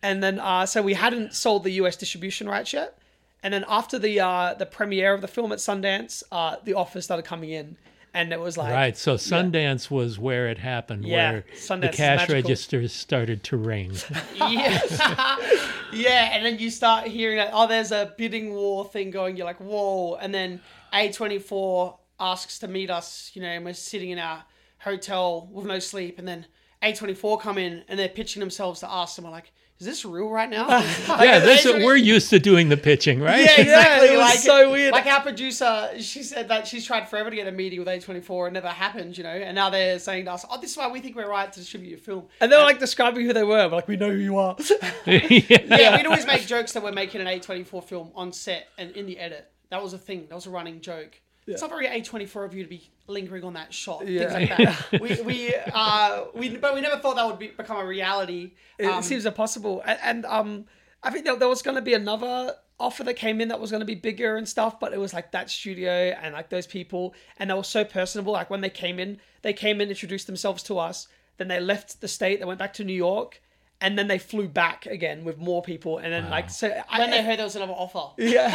[0.02, 2.98] and then uh, so we hadn't sold the US distribution rights yet.
[3.42, 7.04] And then after the uh, the premiere of the film at Sundance, uh, the offers
[7.04, 7.76] started coming in,
[8.14, 8.96] and it was like Right.
[8.96, 13.92] So Sundance was where it happened, Yeah, where Sundance the cash registers started to ring.
[14.36, 14.80] Yeah.
[15.92, 19.36] yeah, and then you start hearing that, oh, there's a bidding war thing going.
[19.36, 20.14] You're like, whoa.
[20.14, 20.60] And then
[20.92, 24.44] A24 asks to meet us, you know, and we're sitting in our
[24.78, 26.18] hotel with no sleep.
[26.18, 26.46] And then
[26.82, 29.18] A24 come in and they're pitching themselves to us.
[29.18, 29.52] And we're like,
[29.84, 30.66] is this real right now?
[31.08, 33.44] yeah, that's what we're used to doing the pitching, right?
[33.44, 34.08] Yeah, exactly.
[34.08, 34.92] it was like so weird.
[34.92, 38.46] Like our producer, she said that she's tried forever to get a meeting with A24
[38.46, 39.28] and never happened, you know.
[39.28, 41.60] And now they're saying to us, "Oh, this is why we think we're right to
[41.60, 43.68] distribute your film." and they were like describing who they were.
[43.68, 44.56] We're like, we know who you are.
[45.06, 49.04] Yeah, we'd always make jokes that we're making an A24 film on set and in
[49.06, 49.50] the edit.
[49.70, 50.26] That was a thing.
[50.28, 51.20] That was a running joke.
[51.46, 54.06] It's not very A24 of you to be lingering on that shot.
[54.08, 54.30] Yeah.
[54.32, 54.58] Things like
[54.90, 55.00] that.
[55.00, 58.52] we we uh we but we never thought that would be, become a reality.
[58.78, 59.82] It Um, seems impossible.
[59.86, 60.64] And, and um,
[61.02, 63.70] I think there, there was going to be another offer that came in that was
[63.70, 66.66] going to be bigger and stuff, but it was like that studio and like those
[66.66, 68.32] people, and they were so personable.
[68.32, 72.00] Like when they came in, they came in, introduced themselves to us, then they left
[72.00, 73.40] the state, they went back to New York,
[73.84, 76.66] and then they flew back again with more people, and then like so.
[76.88, 78.04] I, when they heard there was another offer.
[78.22, 78.48] yeah.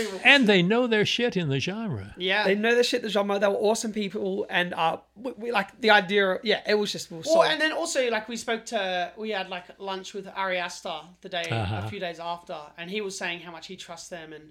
[0.12, 2.14] More and they know their shit in the genre.
[2.16, 2.44] yeah.
[2.44, 3.38] They know their shit, the genre.
[3.38, 6.38] They were awesome people, and uh, we, we like the idea.
[6.42, 9.30] Yeah, it was just we Well, so and then also like we spoke to we
[9.30, 11.82] had like lunch with Ari Aster the day Uh-huh.
[11.84, 14.44] a few days after, and he was saying how much he trusts them and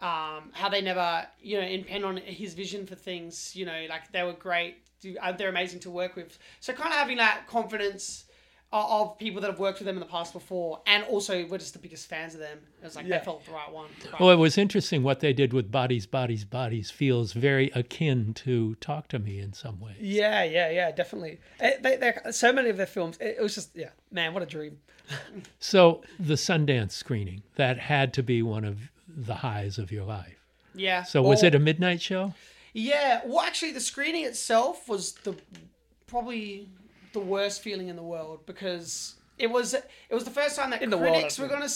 [0.00, 3.54] um, how they never you know impend on his vision for things.
[3.56, 4.76] You know, like they were great.
[5.22, 6.38] uh, They're amazing to work with.
[6.60, 8.24] So kind of having that confidence
[8.84, 11.72] of, people that have worked with them in the past before, and also we're just
[11.72, 12.58] the biggest fans of them.
[12.80, 13.18] It was like Yeah.
[13.18, 13.88] they felt the right one.
[14.12, 14.20] Right.
[14.20, 18.74] Well, it was interesting what they did with Bodies, Bodies, Bodies feels very akin to
[18.76, 19.96] Talk to Me in some ways.
[20.00, 21.38] yeah, yeah, yeah, definitely.
[21.60, 24.46] It, they, so many of their films, it, it was just yeah, man, what a
[24.46, 24.78] dream.
[25.60, 30.36] So the Sundance screening, that had to be one of the highs of your life.
[30.74, 31.02] yeah.
[31.04, 32.34] So was Or- it a midnight show?
[32.72, 35.34] Yeah, well, actually, the screening itself was the
[36.06, 36.68] probably
[37.20, 40.82] the worst feeling in the world because it was it was the first time that
[40.82, 41.68] In the world, critics I were gonna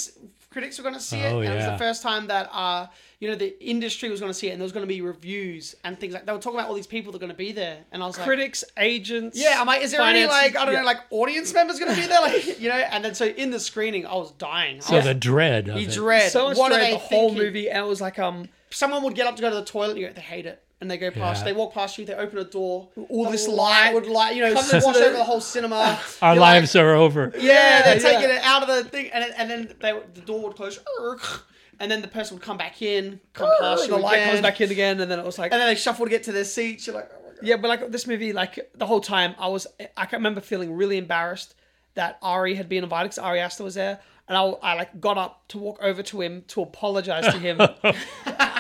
[0.51, 1.47] critics were gonna see Oh, it.
[1.47, 2.87] And it was the first time that uh
[3.21, 5.99] you know the industry was gonna see it, and there was gonna be reviews and
[6.01, 8.03] things like they were talking about all these people that are gonna be there, and
[8.03, 8.27] I was like.
[8.27, 9.39] Critics, agents.
[9.39, 10.81] yeah, I'm like, is there any like I don't yeah.
[10.81, 12.77] know like audience members gonna be there, like you know?
[12.93, 14.81] And then so in the screening, I was dying.
[14.81, 15.93] So was- the dread of you it.
[15.93, 16.33] dread.
[16.33, 17.45] so much what dread they the whole thinking?
[17.47, 19.91] movie, and it was like um someone would get up to go to the toilet
[19.91, 20.63] and you go, they hate it.
[20.83, 21.45] And they go past, Yeah.
[21.45, 24.43] they walk past you, they open a door, All this light light would light, you
[24.43, 26.01] know, comes wash the- over the whole cinema.
[26.23, 27.33] Our You're like, lives are over.
[27.39, 28.37] yeah, they're Yeah, taking yeah.
[28.37, 30.81] it out of the thing, and, and then they, the door would close,
[31.81, 34.29] and then the person would come back in, come oh, past you the light again,
[34.31, 36.23] comes back in again, and then it was like and then they shuffle to get
[36.25, 36.87] to their seats.
[36.87, 37.39] You're like, oh my god.
[37.43, 39.67] yeah, but like this movie, like the whole time, I was
[39.99, 41.55] I can remember feeling really embarrassed
[41.95, 45.19] that Ari had been invited because Ari Aster was there, and I, I like got
[45.19, 47.59] up to walk over to him to apologize to him.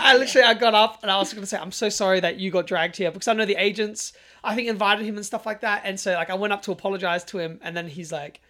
[0.03, 2.39] I literally I got up and I was going to say I'm so sorry that
[2.39, 5.45] you got dragged here because I know the agents I think invited him and stuff
[5.47, 8.11] like that, and so like I went up to apologize to him, and then he's
[8.11, 8.41] like,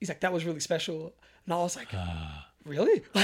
[0.00, 1.88] he's like that was really special, and I was like.
[2.64, 3.02] Really?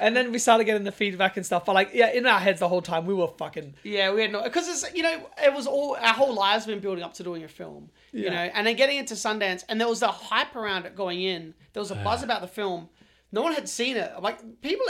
[0.00, 1.64] And then we started getting the feedback and stuff.
[1.64, 4.30] But like, yeah, in our heads the whole time, we were fucking Yeah, we had
[4.32, 7.22] no because it's you know it was all our whole lives been building up to
[7.22, 10.54] doing a film, you know, and then getting into Sundance, and there was the hype
[10.54, 11.54] around it going in.
[11.72, 12.90] There was a buzz about the film.
[13.32, 14.12] No one had seen it.
[14.20, 14.84] Like people.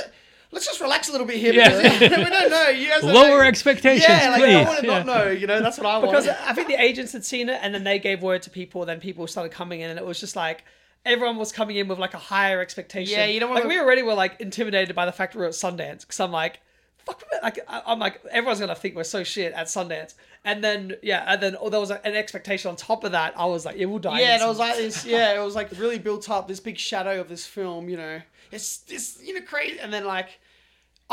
[0.53, 1.69] Let's just relax a little bit here Yeah.
[1.83, 2.69] because we don't know.
[2.69, 3.49] You guys don't Lower know.
[3.49, 4.55] expectations, Yeah, like please.
[4.55, 5.03] I want to Yeah.
[5.03, 5.31] not know.
[5.31, 6.11] You know, that's what I want.
[6.11, 8.85] because I think the agents had seen it and then they gave word to people.
[8.85, 10.65] Then people started coming in, and it was just like
[11.05, 13.19] everyone was coming in with like a higher expectation.
[13.19, 15.47] Yeah, you don't like wanna- we already were like intimidated by the fact we were
[15.49, 16.61] at Sundance because I'm like.
[17.07, 20.95] Fuck, like I- I'm like everyone's gonna think we're so shit at Sundance, and then
[21.03, 23.35] yeah, and then oh, there was an expectation on top of that.
[23.37, 24.21] I was like, it will die.
[24.21, 25.05] yeah, and it was like this.
[25.05, 26.49] Yeah, it was like really built up.
[26.49, 27.89] This big shadow of this film.
[27.89, 29.81] You know, it's it's you know crazy.
[29.81, 30.39] And then like,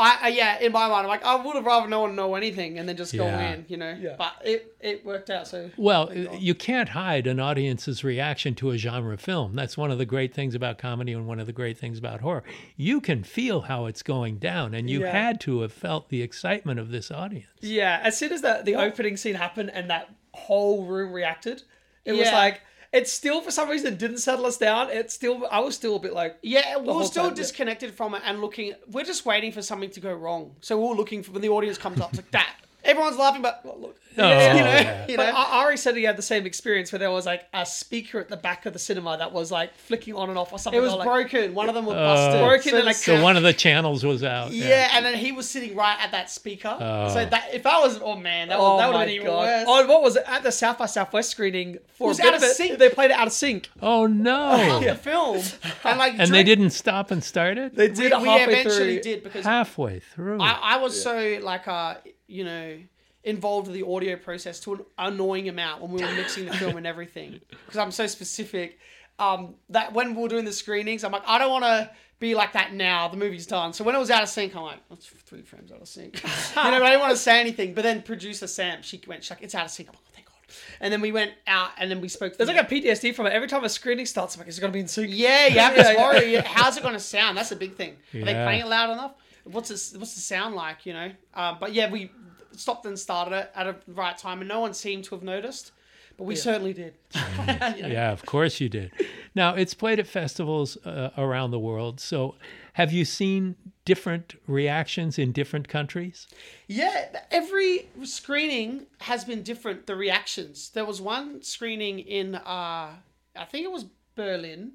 [0.00, 2.34] I, I yeah, in my mind, I'm like, I would have rather no one know
[2.34, 3.52] anything and then just go Yeah.
[3.52, 3.64] in.
[3.68, 4.14] You know, Yeah.
[4.18, 5.46] but it it worked out.
[5.46, 9.54] So Well, you can't hide an audience's reaction to a genre film.
[9.54, 12.20] That's one of the great things about comedy and one of the great things about
[12.22, 12.42] horror.
[12.76, 15.12] You can feel how it's going down, and you Yeah.
[15.12, 17.46] had to have felt the excitement of this audience.
[17.60, 21.62] Yeah, as soon as the, the opening scene happened and that whole room reacted,
[22.04, 22.34] it was Yeah.
[22.38, 22.62] like
[22.92, 24.90] it still for some reason didn't settle us down.
[24.90, 27.36] It still I was still a bit like Yeah, we were still time, yeah.
[27.36, 28.74] disconnected from it and looking.
[28.90, 30.56] We're just waiting for something to go wrong.
[30.60, 32.56] So we're looking for when the audience comes up, it's like that.
[32.84, 35.06] Everyone's laughing, but well, look, Oh, you know, yeah.
[35.06, 35.36] you But know.
[35.38, 38.28] A- Ari said he had the same experience where there was like a speaker at
[38.28, 40.78] the back of the cinema that was like flicking on and off or something.
[40.78, 41.54] It was like, broken.
[41.54, 42.40] One of them was busted.
[42.44, 44.50] Broken and, like, So one of the channels was out.
[44.50, 46.76] Yeah, and then he was sitting right at that speaker.
[46.78, 47.08] Oh.
[47.14, 49.14] So that if I was, oh man, that, Oh was, that would my have been
[49.14, 49.38] even god!
[49.42, 49.64] worse.
[49.68, 51.78] Oh, what was it at the South by Southwest screening?
[51.94, 52.78] For was a out of of it, sync.
[52.80, 53.70] They played it out of sync.
[53.80, 54.56] Oh no!
[54.56, 55.40] Half the film,
[55.84, 57.76] and like And they didn't stop and start it.
[57.76, 59.02] They did it we halfway eventually through.
[59.02, 60.40] did because halfway through.
[60.40, 61.94] I, I was so like uh
[62.30, 62.78] you know
[63.22, 66.76] involved with the audio process to an annoying amount when we were mixing the film
[66.78, 68.78] and everything because I'm so specific.
[69.18, 72.34] Um, that when we were doing the screenings, I'm like, I don't want to be
[72.34, 73.06] like that now.
[73.08, 73.74] The movie's done.
[73.74, 76.22] So when it was out of sync, I'm like, that's three frames out of sync.
[76.22, 77.74] you know, but I didn't want to say anything.
[77.74, 79.90] But then producer Sam, she went, she's like, it's out of sync.
[79.90, 80.34] I'm like, oh, thank God.
[80.80, 82.38] And then we went out and then we spoke.
[82.38, 83.34] There's the- like a PTSD from it.
[83.34, 85.10] Every time a screening starts, I'm like, is it gonna be in sync?
[85.12, 85.82] yeah, you have Yeah,
[86.14, 86.42] this yeah.
[86.46, 87.36] How's it going to sound?
[87.36, 87.96] That's a big thing.
[88.14, 89.12] Are they playing it loud enough?
[89.44, 89.94] What's this?
[89.96, 90.86] What's the sound like?
[90.86, 91.12] You know.
[91.34, 92.10] Um, but yeah, we
[92.52, 95.72] stopped and started it at a right time, and no one seemed to have noticed,
[96.16, 96.94] but we certainly did.
[97.76, 97.88] You know?
[97.88, 98.92] yeah, of course you did.
[99.34, 102.00] Now it's played at festivals uh, around the world.
[102.00, 102.34] So,
[102.74, 106.26] have you seen different reactions in different countries?
[106.66, 109.86] Yeah, every screening has been different.
[109.86, 110.70] The reactions.
[110.70, 112.94] There was one screening in, uh,
[113.36, 114.72] I think it was Berlin,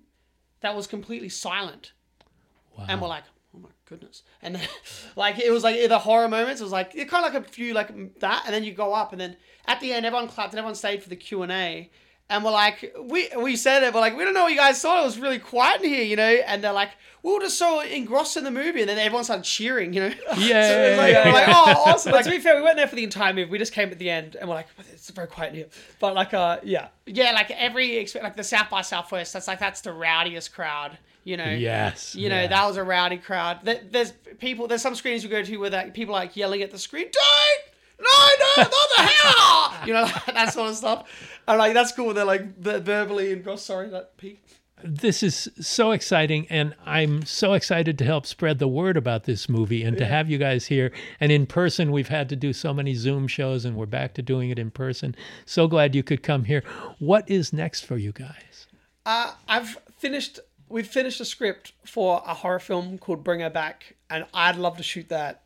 [0.62, 1.92] that was completely silent,
[2.88, 3.24] and we're like,
[3.56, 4.24] oh my goodness.
[4.42, 4.68] And then,
[5.16, 6.62] like it was like the horror moments.
[6.62, 8.94] It was like it kind of like a few like that, and then you go
[8.94, 9.38] up, and then
[9.68, 11.44] at the end, everyone clapped and everyone stayed for the Q
[12.30, 14.82] and we're like, we we said it, but like we don't know what you guys
[14.82, 15.02] thought.
[15.02, 16.24] It was really quiet in here, you know.
[16.24, 19.44] And they're like, we were just so engrossed in the movie, and then everyone started
[19.46, 20.14] cheering, you know.
[20.38, 22.12] Yeah, so it like, yeah, we're like, oh, awesome!
[22.14, 23.50] Like, to be fair, we weren't there for the entire movie.
[23.52, 25.68] We just came at the end, and we're like, it's very quiet in here.
[26.00, 29.82] But like, uh, yeah, Yeah, like every like the South by Southwest, that's like that's
[29.82, 30.98] the rowdiest crowd.
[31.24, 31.50] You know.
[31.50, 32.48] Yes, You know yeah.
[32.48, 33.60] that was a rowdy crowd.
[33.64, 34.68] There- There's people.
[34.68, 37.08] There's some screens you go to where like people are, like yelling at the screen.
[37.12, 37.75] Don't.
[38.00, 39.88] No, no, not the hell!
[39.88, 41.10] You know that sort of stuff.
[41.48, 42.14] And like that's cool.
[42.14, 43.66] They're like ver- verbally engrossed.
[43.66, 44.42] Sorry, that peak.
[44.84, 49.48] This is so exciting, and I'm so excited to help spread the word about this
[49.48, 50.92] movie and to have you guys here.
[51.20, 54.22] And in person, we've had to do so many Zoom shows, and we're back to
[54.22, 55.16] doing it in person.
[55.46, 56.62] So glad you could come here.
[57.00, 58.68] What is next for you guys?
[59.06, 60.40] uh, I've finished.
[60.68, 64.78] We've finished a script for a horror film called Bring Her Back, and I'd love
[64.78, 65.44] to shoot that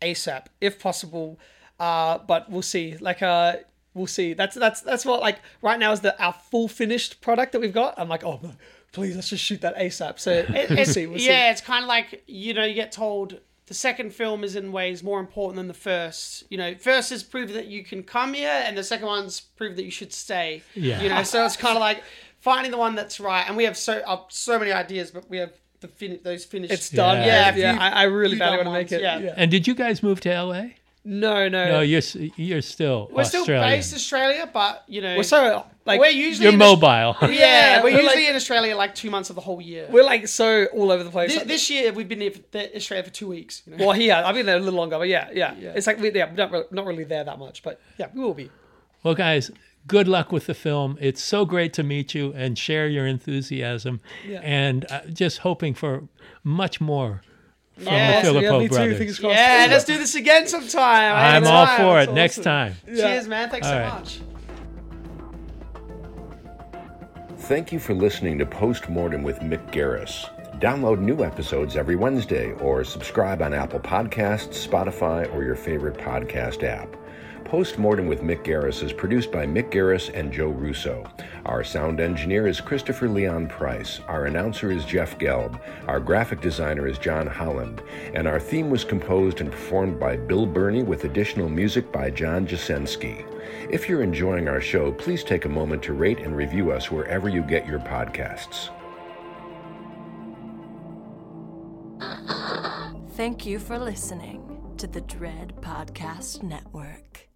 [0.00, 1.38] ASAP if possible.
[1.80, 2.96] Uh, but we'll see.
[2.98, 3.56] Like, uh,
[3.94, 4.34] we'll see.
[4.34, 7.72] That's that's that's what like right now is the our full finished product that we've
[7.72, 7.94] got.
[7.98, 8.52] I'm like, oh, no,
[8.92, 10.18] please, let's just shoot that ASAP.
[10.20, 11.06] So It- we'll see.
[11.06, 11.26] We'll see.
[11.28, 14.72] yeah, it's kind of like you know you get told the second film is in
[14.72, 16.44] ways more important than the first.
[16.50, 19.76] You know, first is prove that you can come here, and the second one's prove
[19.76, 20.62] that you should stay.
[20.74, 21.00] Yeah.
[21.00, 22.02] You know, so it's kind of like
[22.40, 23.44] finding the one that's right.
[23.48, 26.72] And we have so uh, so many ideas, but we have the fin- those finished.
[26.74, 27.18] It's done.
[27.18, 27.26] Yeah.
[27.26, 27.72] Yeah, Yeah, yeah.
[27.72, 29.00] few- I, I really badly want to make ones, it.
[29.02, 29.34] yeah.
[29.36, 30.62] And did you guys move to LA?
[31.02, 31.64] No, no.
[31.66, 33.70] No, you're s- you're still we're still Australian.
[33.70, 37.16] based Australia, but you know we're so like we're usually You're in Aus- mobile.
[37.22, 39.86] Yeah, Yeah, we're we're usually like- in Australia like two months of the whole year.
[39.90, 41.32] we're like so all over the place.
[41.34, 43.62] This, this year we've been here for the- Australia for two weeks.
[43.66, 43.86] You know?
[43.86, 45.54] well, here I've been there a little longer, but yeah, yeah.
[45.58, 45.72] Yeah.
[45.74, 48.20] It's like we, yeah, we're not really, not really there that much, but yeah, we
[48.20, 48.50] will be.
[49.02, 49.50] Well, guys,
[49.86, 50.98] good luck with the film.
[51.00, 54.40] It's so great to meet you and share your enthusiasm, Yeah.
[54.42, 56.08] and uh, just hoping for
[56.44, 57.22] much more
[57.80, 58.98] from Yes, the yeah, Philippou me too, brothers.
[58.98, 59.34] fingers crossed.
[59.36, 61.14] Yeah, let's do this again sometime.
[61.16, 61.54] I'm Anytime.
[61.54, 62.06] all for it.
[62.06, 62.44] That's Next awesome.
[62.44, 62.74] time.
[62.86, 63.50] Cheers, man.
[63.50, 63.94] Thanks All so right.
[63.94, 64.20] much.
[67.38, 70.28] Thank you for listening to Postmortem with Mick Garris.
[70.60, 76.62] Download new episodes every Wednesday or subscribe on Apple Podcasts, Spotify, or your favorite podcast
[76.62, 76.94] app.
[77.50, 81.04] Postmortem with Mick Garris is produced by Mick Garris and Joe Russo.
[81.46, 83.98] Our sound engineer is Christopher Leon Price.
[84.06, 85.60] Our announcer is Jeff Gelb.
[85.88, 87.82] Our graphic designer is John Holland.
[88.14, 92.46] And our theme was composed and performed by Bill Burney with additional music by John
[92.46, 93.26] Jasensky.
[93.68, 97.28] If you're enjoying our show, please take a moment to rate and review us wherever
[97.28, 98.70] you get your podcasts.
[103.16, 107.29] Thank you for listening to the Dread Podcast Network.